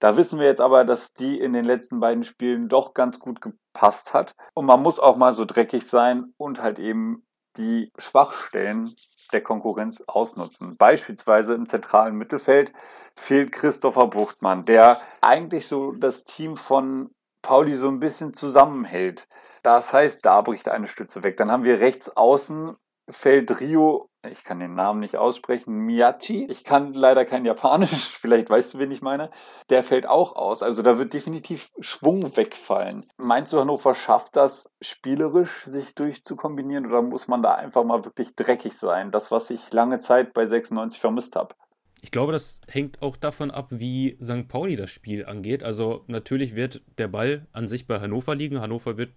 Da 0.00 0.16
wissen 0.18 0.40
wir 0.40 0.46
jetzt 0.46 0.60
aber, 0.60 0.84
dass 0.84 1.14
die 1.14 1.38
in 1.40 1.54
den 1.54 1.64
letzten 1.64 2.00
beiden 2.00 2.24
Spielen 2.24 2.68
doch 2.68 2.92
ganz 2.92 3.18
gut 3.18 3.40
gepasst 3.40 4.12
hat. 4.12 4.34
Und 4.52 4.66
man 4.66 4.82
muss 4.82 4.98
auch 4.98 5.16
mal 5.16 5.32
so 5.32 5.44
dreckig 5.46 5.86
sein 5.86 6.34
und 6.36 6.60
halt 6.60 6.78
eben 6.78 7.24
die 7.56 7.92
Schwachstellen 7.98 8.94
der 9.32 9.42
Konkurrenz 9.42 10.02
ausnutzen. 10.06 10.76
Beispielsweise 10.76 11.54
im 11.54 11.66
zentralen 11.66 12.16
Mittelfeld 12.16 12.72
fehlt 13.16 13.52
Christopher 13.52 14.08
Buchtmann, 14.08 14.64
der 14.64 15.00
eigentlich 15.20 15.66
so 15.66 15.92
das 15.92 16.24
Team 16.24 16.56
von 16.56 17.10
Pauli 17.42 17.74
so 17.74 17.88
ein 17.88 18.00
bisschen 18.00 18.34
zusammenhält. 18.34 19.28
Das 19.62 19.92
heißt, 19.92 20.24
da 20.24 20.40
bricht 20.40 20.68
eine 20.68 20.86
Stütze 20.86 21.22
weg. 21.22 21.36
Dann 21.36 21.50
haben 21.50 21.64
wir 21.64 21.80
rechts 21.80 22.16
außen 22.16 22.76
fällt 23.08 23.60
Rio, 23.60 24.08
ich 24.30 24.44
kann 24.44 24.60
den 24.60 24.74
Namen 24.74 25.00
nicht 25.00 25.16
aussprechen, 25.16 25.74
Miyachi. 25.74 26.46
Ich 26.50 26.64
kann 26.64 26.94
leider 26.94 27.24
kein 27.24 27.44
Japanisch, 27.44 27.90
vielleicht 28.18 28.48
weißt 28.50 28.74
du, 28.74 28.78
wen 28.78 28.90
ich 28.90 29.02
meine. 29.02 29.30
Der 29.70 29.82
fällt 29.82 30.06
auch 30.06 30.36
aus. 30.36 30.62
Also 30.62 30.82
da 30.82 30.98
wird 30.98 31.12
definitiv 31.12 31.70
Schwung 31.80 32.36
wegfallen. 32.36 33.04
Meinst 33.16 33.52
du, 33.52 33.60
Hannover 33.60 33.94
schafft 33.94 34.36
das 34.36 34.76
spielerisch, 34.80 35.64
sich 35.64 35.94
durchzukombinieren 35.94 36.86
oder 36.86 37.02
muss 37.02 37.28
man 37.28 37.42
da 37.42 37.54
einfach 37.54 37.84
mal 37.84 38.04
wirklich 38.04 38.34
dreckig 38.34 38.76
sein? 38.76 39.10
Das, 39.10 39.30
was 39.30 39.50
ich 39.50 39.72
lange 39.72 40.00
Zeit 40.00 40.32
bei 40.32 40.46
96 40.46 41.00
vermisst 41.00 41.36
habe. 41.36 41.54
Ich 42.00 42.10
glaube, 42.10 42.32
das 42.32 42.60
hängt 42.68 43.00
auch 43.00 43.16
davon 43.16 43.50
ab, 43.50 43.68
wie 43.70 44.18
St. 44.22 44.46
Pauli 44.48 44.76
das 44.76 44.90
Spiel 44.90 45.24
angeht. 45.24 45.62
Also 45.62 46.04
natürlich 46.06 46.54
wird 46.54 46.82
der 46.98 47.08
Ball 47.08 47.46
an 47.52 47.66
sich 47.66 47.86
bei 47.86 47.98
Hannover 47.98 48.34
liegen. 48.34 48.60
Hannover 48.60 48.98
wird 48.98 49.12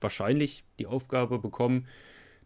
wahrscheinlich 0.00 0.64
die 0.78 0.86
Aufgabe 0.86 1.38
bekommen, 1.38 1.86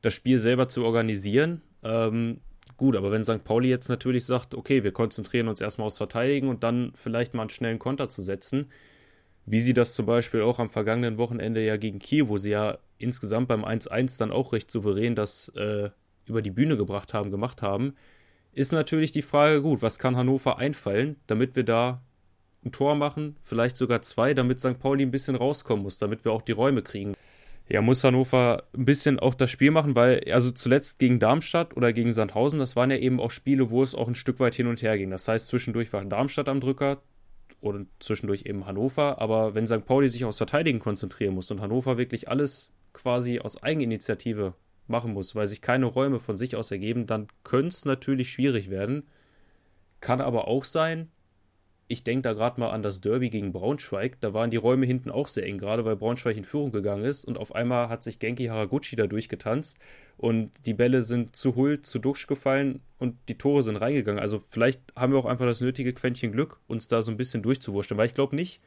das 0.04 0.14
Spiel 0.14 0.38
selber 0.38 0.68
zu 0.68 0.84
organisieren. 0.84 1.62
Ähm, 1.82 2.40
gut, 2.76 2.96
aber 2.96 3.10
wenn 3.10 3.24
St. 3.24 3.44
Pauli 3.44 3.68
jetzt 3.68 3.88
natürlich 3.88 4.26
sagt, 4.26 4.54
okay, 4.54 4.84
wir 4.84 4.92
konzentrieren 4.92 5.48
uns 5.48 5.60
erstmal 5.60 5.86
aufs 5.86 5.96
Verteidigen 5.96 6.48
und 6.48 6.62
dann 6.62 6.92
vielleicht 6.94 7.34
mal 7.34 7.42
einen 7.42 7.50
schnellen 7.50 7.78
Konter 7.78 8.08
zu 8.08 8.22
setzen, 8.22 8.70
wie 9.46 9.60
sie 9.60 9.74
das 9.74 9.94
zum 9.94 10.06
Beispiel 10.06 10.42
auch 10.42 10.58
am 10.58 10.68
vergangenen 10.68 11.18
Wochenende 11.18 11.64
ja 11.64 11.76
gegen 11.76 11.98
Kiel, 11.98 12.28
wo 12.28 12.38
sie 12.38 12.50
ja 12.50 12.78
insgesamt 12.98 13.48
beim 13.48 13.64
1-1 13.64 14.18
dann 14.18 14.30
auch 14.30 14.52
recht 14.52 14.70
souverän 14.70 15.14
das 15.14 15.48
äh, 15.50 15.90
über 16.26 16.42
die 16.42 16.50
Bühne 16.50 16.76
gebracht 16.76 17.12
haben, 17.14 17.30
gemacht 17.30 17.62
haben, 17.62 17.94
ist 18.52 18.72
natürlich 18.72 19.12
die 19.12 19.22
Frage, 19.22 19.62
gut, 19.62 19.82
was 19.82 19.98
kann 19.98 20.16
Hannover 20.16 20.58
einfallen, 20.58 21.16
damit 21.26 21.56
wir 21.56 21.64
da 21.64 22.02
ein 22.64 22.72
Tor 22.72 22.94
machen, 22.94 23.36
vielleicht 23.42 23.76
sogar 23.76 24.00
zwei, 24.00 24.32
damit 24.32 24.60
St. 24.60 24.78
Pauli 24.78 25.04
ein 25.04 25.10
bisschen 25.10 25.34
rauskommen 25.34 25.82
muss, 25.82 25.98
damit 25.98 26.24
wir 26.24 26.32
auch 26.32 26.40
die 26.40 26.52
Räume 26.52 26.82
kriegen 26.82 27.14
ja, 27.68 27.80
muss 27.80 28.04
Hannover 28.04 28.64
ein 28.76 28.84
bisschen 28.84 29.18
auch 29.18 29.34
das 29.34 29.50
Spiel 29.50 29.70
machen, 29.70 29.96
weil, 29.96 30.22
also 30.30 30.50
zuletzt 30.50 30.98
gegen 30.98 31.18
Darmstadt 31.18 31.76
oder 31.76 31.92
gegen 31.92 32.12
Sandhausen, 32.12 32.58
das 32.58 32.76
waren 32.76 32.90
ja 32.90 32.98
eben 32.98 33.20
auch 33.20 33.30
Spiele, 33.30 33.70
wo 33.70 33.82
es 33.82 33.94
auch 33.94 34.06
ein 34.06 34.14
Stück 34.14 34.38
weit 34.38 34.54
hin 34.54 34.66
und 34.66 34.82
her 34.82 34.98
ging. 34.98 35.10
Das 35.10 35.28
heißt, 35.28 35.46
zwischendurch 35.46 35.92
war 35.92 36.04
Darmstadt 36.04 36.48
am 36.48 36.60
Drücker 36.60 37.02
oder 37.60 37.86
zwischendurch 38.00 38.42
eben 38.44 38.66
Hannover, 38.66 39.20
aber 39.20 39.54
wenn 39.54 39.66
St. 39.66 39.86
Pauli 39.86 40.08
sich 40.08 40.26
aufs 40.26 40.36
Verteidigen 40.36 40.78
konzentrieren 40.78 41.34
muss 41.34 41.50
und 41.50 41.62
Hannover 41.62 41.96
wirklich 41.96 42.28
alles 42.28 42.70
quasi 42.92 43.40
aus 43.40 43.62
Eigeninitiative 43.62 44.54
machen 44.86 45.14
muss, 45.14 45.34
weil 45.34 45.46
sich 45.46 45.62
keine 45.62 45.86
Räume 45.86 46.20
von 46.20 46.36
sich 46.36 46.56
aus 46.56 46.70
ergeben, 46.70 47.06
dann 47.06 47.28
könnte 47.42 47.68
es 47.68 47.86
natürlich 47.86 48.30
schwierig 48.30 48.68
werden. 48.68 49.04
Kann 50.00 50.20
aber 50.20 50.46
auch 50.48 50.64
sein, 50.64 51.08
ich 51.86 52.02
denke 52.02 52.22
da 52.22 52.32
gerade 52.32 52.58
mal 52.58 52.70
an 52.70 52.82
das 52.82 53.00
Derby 53.00 53.28
gegen 53.30 53.52
Braunschweig. 53.52 54.18
Da 54.20 54.32
waren 54.32 54.50
die 54.50 54.56
Räume 54.56 54.86
hinten 54.86 55.10
auch 55.10 55.28
sehr 55.28 55.44
eng, 55.44 55.58
gerade 55.58 55.84
weil 55.84 55.96
Braunschweig 55.96 56.36
in 56.36 56.44
Führung 56.44 56.72
gegangen 56.72 57.04
ist. 57.04 57.24
Und 57.24 57.36
auf 57.36 57.54
einmal 57.54 57.88
hat 57.88 58.02
sich 58.02 58.18
Genki 58.18 58.46
Haraguchi 58.46 58.96
da 58.96 59.06
durchgetanzt 59.06 59.78
und 60.16 60.50
die 60.64 60.74
Bälle 60.74 61.02
sind 61.02 61.36
zu 61.36 61.56
Hull, 61.56 61.80
zu 61.80 61.98
Duxch 61.98 62.26
gefallen 62.26 62.80
und 62.98 63.16
die 63.28 63.36
Tore 63.36 63.62
sind 63.62 63.76
reingegangen. 63.76 64.20
Also 64.20 64.42
vielleicht 64.46 64.80
haben 64.96 65.12
wir 65.12 65.18
auch 65.18 65.26
einfach 65.26 65.46
das 65.46 65.60
nötige 65.60 65.92
Quäntchen 65.92 66.32
Glück, 66.32 66.58
uns 66.66 66.88
da 66.88 67.02
so 67.02 67.10
ein 67.10 67.18
bisschen 67.18 67.42
durchzuwurschteln. 67.42 67.98
Weil 67.98 68.06
ich 68.06 68.14
glaube 68.14 68.34
nicht, 68.34 68.62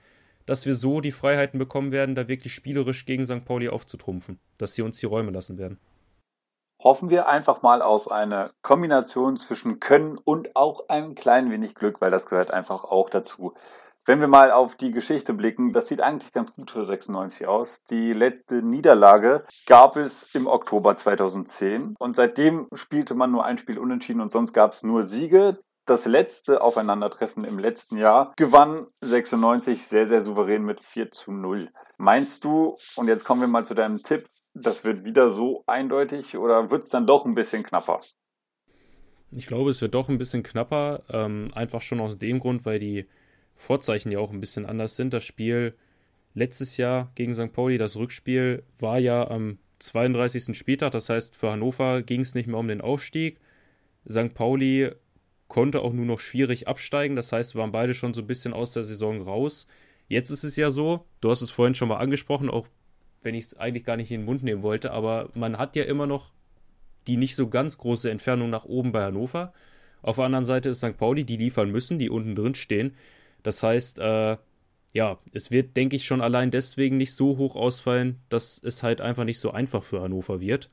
dass 0.45 0.65
wir 0.65 0.75
so 0.75 1.01
die 1.01 1.11
Freiheiten 1.11 1.57
bekommen 1.57 1.91
werden, 1.91 2.15
da 2.15 2.27
wirklich 2.27 2.53
spielerisch 2.53 3.05
gegen 3.05 3.25
St. 3.25 3.45
Pauli 3.45 3.69
aufzutrumpfen. 3.69 4.39
Dass 4.57 4.75
sie 4.75 4.83
uns 4.83 4.99
die 4.99 5.07
Räume 5.07 5.31
lassen 5.31 5.57
werden 5.57 5.79
hoffen 6.83 7.09
wir 7.09 7.27
einfach 7.27 7.61
mal 7.61 7.81
aus 7.81 8.07
einer 8.07 8.49
Kombination 8.61 9.37
zwischen 9.37 9.79
Können 9.79 10.17
und 10.23 10.55
auch 10.55 10.81
ein 10.89 11.15
klein 11.15 11.49
wenig 11.51 11.75
Glück, 11.75 12.01
weil 12.01 12.11
das 12.11 12.27
gehört 12.27 12.51
einfach 12.51 12.83
auch 12.83 13.09
dazu. 13.09 13.53
Wenn 14.05 14.21
wir 14.21 14.29
mal 14.29 14.51
auf 14.51 14.75
die 14.75 14.91
Geschichte 14.91 15.33
blicken, 15.33 15.73
das 15.73 15.89
sieht 15.89 15.99
eigentlich 15.99 16.31
ganz 16.31 16.53
gut 16.55 16.71
für 16.71 16.85
96 16.85 17.45
aus. 17.45 17.81
Die 17.89 18.13
letzte 18.13 18.63
Niederlage 18.63 19.43
gab 19.65 19.97
es 19.97 20.33
im 20.33 20.47
Oktober 20.47 20.95
2010 20.95 21.95
und 21.99 22.15
seitdem 22.15 22.69
spielte 22.73 23.15
man 23.15 23.31
nur 23.31 23.43
ein 23.43 23.57
Spiel 23.57 23.77
unentschieden 23.77 24.21
und 24.21 24.31
sonst 24.31 24.53
gab 24.53 24.71
es 24.71 24.83
nur 24.83 25.03
Siege. 25.03 25.59
Das 25.85 26.05
letzte 26.05 26.61
Aufeinandertreffen 26.61 27.43
im 27.43 27.59
letzten 27.59 27.97
Jahr 27.97 28.31
gewann 28.37 28.87
96 29.01 29.85
sehr, 29.85 30.05
sehr 30.05 30.21
souverän 30.21 30.63
mit 30.63 30.79
4 30.79 31.11
zu 31.11 31.33
0. 31.33 31.69
Meinst 31.97 32.45
du, 32.45 32.77
und 32.95 33.09
jetzt 33.09 33.25
kommen 33.25 33.41
wir 33.41 33.47
mal 33.49 33.65
zu 33.65 33.73
deinem 33.73 34.03
Tipp, 34.03 34.29
das 34.61 34.83
wird 34.83 35.05
wieder 35.05 35.29
so 35.29 35.63
eindeutig 35.67 36.37
oder 36.37 36.69
wird 36.69 36.83
es 36.83 36.89
dann 36.89 37.07
doch 37.07 37.25
ein 37.25 37.35
bisschen 37.35 37.63
knapper? 37.63 37.99
Ich 39.31 39.47
glaube, 39.47 39.69
es 39.69 39.81
wird 39.81 39.93
doch 39.93 40.09
ein 40.09 40.17
bisschen 40.17 40.43
knapper, 40.43 41.03
ähm, 41.09 41.49
einfach 41.53 41.81
schon 41.81 41.99
aus 41.99 42.17
dem 42.17 42.39
Grund, 42.39 42.65
weil 42.65 42.79
die 42.79 43.05
Vorzeichen 43.55 44.11
ja 44.11 44.19
auch 44.19 44.31
ein 44.31 44.39
bisschen 44.39 44.65
anders 44.65 44.95
sind. 44.95 45.13
Das 45.13 45.23
Spiel 45.23 45.75
letztes 46.33 46.77
Jahr 46.77 47.11
gegen 47.15 47.33
St. 47.33 47.51
Pauli, 47.51 47.77
das 47.77 47.97
Rückspiel, 47.97 48.63
war 48.79 48.99
ja 48.99 49.27
am 49.29 49.57
32. 49.79 50.57
Spieltag, 50.57 50.91
das 50.91 51.09
heißt, 51.09 51.35
für 51.35 51.51
Hannover 51.51 52.01
ging 52.01 52.21
es 52.21 52.35
nicht 52.35 52.47
mehr 52.47 52.59
um 52.59 52.67
den 52.67 52.81
Aufstieg. 52.81 53.39
St. 54.09 54.33
Pauli 54.33 54.91
konnte 55.47 55.81
auch 55.81 55.93
nur 55.93 56.05
noch 56.05 56.19
schwierig 56.19 56.67
absteigen, 56.67 57.15
das 57.15 57.31
heißt, 57.31 57.55
waren 57.55 57.71
beide 57.71 57.93
schon 57.93 58.13
so 58.13 58.21
ein 58.21 58.27
bisschen 58.27 58.53
aus 58.53 58.71
der 58.71 58.83
Saison 58.83 59.21
raus. 59.21 59.67
Jetzt 60.07 60.29
ist 60.29 60.43
es 60.43 60.55
ja 60.55 60.71
so, 60.71 61.05
du 61.21 61.29
hast 61.29 61.41
es 61.41 61.51
vorhin 61.51 61.75
schon 61.75 61.89
mal 61.89 61.97
angesprochen, 61.97 62.49
auch 62.49 62.67
wenn 63.21 63.35
ich 63.35 63.45
es 63.45 63.57
eigentlich 63.57 63.83
gar 63.83 63.97
nicht 63.97 64.11
in 64.11 64.21
den 64.21 64.25
Mund 64.25 64.43
nehmen 64.43 64.63
wollte, 64.63 64.91
aber 64.91 65.29
man 65.35 65.57
hat 65.57 65.75
ja 65.75 65.83
immer 65.83 66.07
noch 66.07 66.31
die 67.07 67.17
nicht 67.17 67.35
so 67.35 67.47
ganz 67.47 67.77
große 67.77 68.11
Entfernung 68.11 68.49
nach 68.49 68.65
oben 68.65 68.91
bei 68.91 69.03
Hannover. 69.03 69.53
Auf 70.01 70.17
der 70.17 70.25
anderen 70.25 70.45
Seite 70.45 70.69
ist 70.69 70.79
St. 70.79 70.97
Pauli, 70.97 71.23
die 71.23 71.37
liefern 71.37 71.71
müssen, 71.71 71.99
die 71.99 72.09
unten 72.09 72.35
drin 72.35 72.55
stehen. 72.55 72.95
Das 73.43 73.63
heißt, 73.63 73.99
äh, 73.99 74.37
ja, 74.93 75.19
es 75.31 75.51
wird, 75.51 75.77
denke 75.77 75.95
ich, 75.95 76.05
schon 76.05 76.21
allein 76.21 76.51
deswegen 76.51 76.97
nicht 76.97 77.13
so 77.13 77.37
hoch 77.37 77.55
ausfallen, 77.55 78.19
dass 78.29 78.61
es 78.63 78.83
halt 78.83 79.01
einfach 79.01 79.23
nicht 79.23 79.39
so 79.39 79.51
einfach 79.51 79.83
für 79.83 80.01
Hannover 80.01 80.39
wird. 80.39 80.69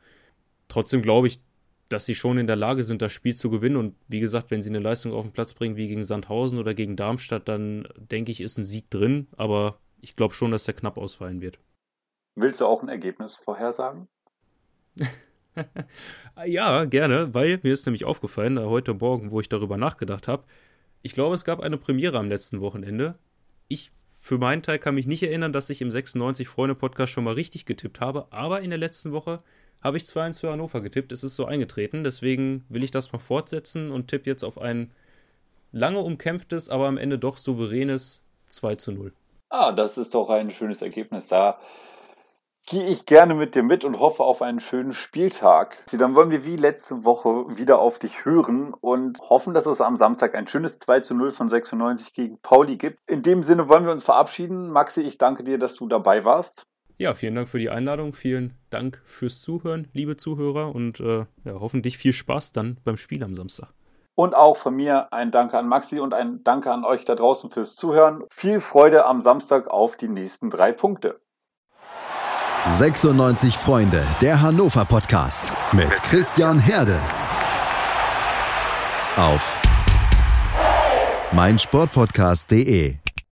Trotzdem 0.68 1.02
glaube 1.02 1.28
ich, 1.28 1.40
dass 1.88 2.07
sie 2.07 2.14
schon 2.14 2.38
in 2.38 2.46
der 2.46 2.57
Lage 2.57 2.85
sind, 2.85 3.02
das 3.02 3.12
Spiel 3.12 3.35
zu 3.35 3.50
gewinnen. 3.50 3.76
Und 3.76 3.94
wie 4.09 4.20
gesagt, 4.20 4.50
wenn 4.50 4.62
sie 4.62 4.70
eine 4.70 4.78
Leistung 4.78 5.12
auf 5.12 5.24
den 5.24 5.33
Platz 5.33 5.54
bringen 5.54 5.76
wie 5.76 5.88
gegen 5.88 6.04
Sandhausen 6.04 6.59
oder 6.59 6.74
gegen 6.74 6.96
Darmstadt, 6.96 7.48
dann 7.48 7.87
denke 7.96 8.33
ich, 8.33 8.40
ist 8.40 8.59
ein 8.59 8.64
Sieg 8.64 8.90
drin. 8.90 9.26
Aber 9.37 9.78
ich 10.00 10.16
glaube 10.16 10.35
schon, 10.35 10.50
dass 10.50 10.64
der 10.64 10.74
knapp 10.74 10.96
ausfallen 10.96 11.40
wird. 11.40 11.59
Willst 12.36 12.60
du 12.60 12.66
auch 12.66 12.82
ein 12.82 12.88
Ergebnis 12.88 13.36
vorhersagen? 13.36 14.08
ja, 16.46 16.84
gerne, 16.84 17.32
weil 17.32 17.60
mir 17.62 17.72
ist 17.72 17.86
nämlich 17.86 18.04
aufgefallen, 18.04 18.58
heute 18.58 18.94
Morgen, 18.94 19.30
wo 19.30 19.40
ich 19.40 19.48
darüber 19.48 19.76
nachgedacht 19.76 20.26
habe, 20.26 20.44
ich 21.02 21.12
glaube, 21.12 21.34
es 21.34 21.44
gab 21.44 21.60
eine 21.60 21.76
Premiere 21.76 22.18
am 22.18 22.28
letzten 22.28 22.60
Wochenende. 22.60 23.18
Ich 23.68 23.92
für 24.20 24.38
meinen 24.38 24.62
Teil 24.62 24.78
kann 24.78 24.94
mich 24.94 25.06
nicht 25.06 25.22
erinnern, 25.22 25.52
dass 25.52 25.68
ich 25.68 25.82
im 25.82 25.90
96 25.90 26.48
Freunde 26.48 26.74
Podcast 26.74 27.12
schon 27.12 27.24
mal 27.24 27.34
richtig 27.34 27.66
getippt 27.66 28.00
habe, 28.00 28.26
aber 28.30 28.62
in 28.62 28.70
der 28.70 28.78
letzten 28.78 29.12
Woche 29.12 29.42
habe 29.82 29.98
ich 29.98 30.04
2-1 30.04 30.40
für 30.40 30.50
Hannover 30.50 30.80
getippt. 30.80 31.12
Es 31.12 31.22
ist 31.22 31.36
so 31.36 31.44
eingetreten, 31.44 32.04
deswegen 32.04 32.64
will 32.70 32.82
ich 32.82 32.90
das 32.90 33.12
mal 33.12 33.18
fortsetzen 33.18 33.90
und 33.90 34.08
tippe 34.08 34.30
jetzt 34.30 34.42
auf 34.42 34.58
ein 34.58 34.92
lange 35.72 35.98
umkämpftes, 35.98 36.70
aber 36.70 36.88
am 36.88 36.96
Ende 36.96 37.18
doch 37.18 37.36
souveränes 37.36 38.24
2 38.46 38.76
zu 38.76 38.92
0. 38.92 39.12
Ah, 39.50 39.72
das 39.72 39.98
ist 39.98 40.14
doch 40.14 40.30
ein 40.30 40.50
schönes 40.50 40.80
Ergebnis. 40.80 41.28
Da 41.28 41.60
gehe 42.66 42.87
ich 42.87 43.07
gerne 43.07 43.35
mit 43.35 43.55
dir 43.55 43.62
mit 43.62 43.85
und 43.85 44.00
hoffe 44.00 44.22
auf 44.24 44.42
einen 44.42 44.61
schönen 44.61 44.92
Spieltag. 44.92 45.85
Dann 45.92 46.14
wollen 46.14 46.31
wir 46.31 46.44
wie 46.44 46.57
letzte 46.57 47.05
Woche 47.05 47.57
wieder 47.57 47.79
auf 47.79 47.98
dich 47.98 48.24
hören 48.24 48.74
und 48.81 49.18
hoffen, 49.20 49.55
dass 49.55 49.66
es 49.66 49.81
am 49.81 49.96
Samstag 49.96 50.35
ein 50.35 50.48
schönes 50.48 50.79
2 50.79 51.00
zu 51.00 51.14
0 51.14 51.33
von 51.33 51.48
96 51.48 52.12
gegen 52.12 52.38
Pauli 52.40 52.77
gibt. 52.77 52.98
In 53.07 53.22
dem 53.22 53.42
Sinne 53.42 53.68
wollen 53.68 53.85
wir 53.85 53.92
uns 53.92 54.05
verabschieden. 54.05 54.70
Maxi, 54.70 55.03
ich 55.03 55.18
danke 55.18 55.44
dir, 55.44 55.59
dass 55.59 55.77
du 55.77 55.88
dabei 55.88 56.24
warst. 56.24 56.66
Ja, 56.96 57.14
vielen 57.14 57.35
Dank 57.35 57.48
für 57.48 57.59
die 57.59 57.70
Einladung. 57.70 58.14
Vielen 58.14 58.55
Dank 58.70 59.03
fürs 59.05 59.40
Zuhören, 59.40 59.88
liebe 59.92 60.16
Zuhörer. 60.16 60.74
Und 60.74 61.00
äh, 61.00 61.27
ja, 61.44 61.55
hoffentlich 61.61 61.98
viel 61.98 62.12
Spaß 62.12 62.53
dann 62.53 62.79
beim 62.85 62.96
Spiel 62.96 63.22
am 63.24 63.35
Samstag. 63.35 63.68
Und 64.14 64.37
auch 64.37 64.57
von 64.57 64.77
mir 64.77 65.12
ein 65.12 65.33
Danke 65.33 65.59
an 65.59 65.66
Maxi 65.66 65.98
und 65.98 66.14
ein 66.14 66.44
Danke 66.44 66.70
an 66.70 66.85
euch 66.85 67.05
da 67.05 67.16
draußen 67.16 67.50
fürs 67.50 67.74
Zuhören. 67.74 68.22
Viel 68.31 68.61
Freude 68.61 69.07
am 69.07 69.20
Samstag 69.20 69.66
auf 69.66 69.96
die 69.96 70.09
nächsten 70.09 70.50
drei 70.50 70.70
Punkte. 70.70 71.20
96 72.66 73.59
Freunde, 73.59 74.07
der 74.22 74.40
Hannover 74.40 74.87
Podcast 74.87 75.53
mit 75.72 76.03
Christian 76.03 76.59
Herde. 76.59 76.98
Auf 79.16 79.59
meinsportpodcast.de 81.33 83.03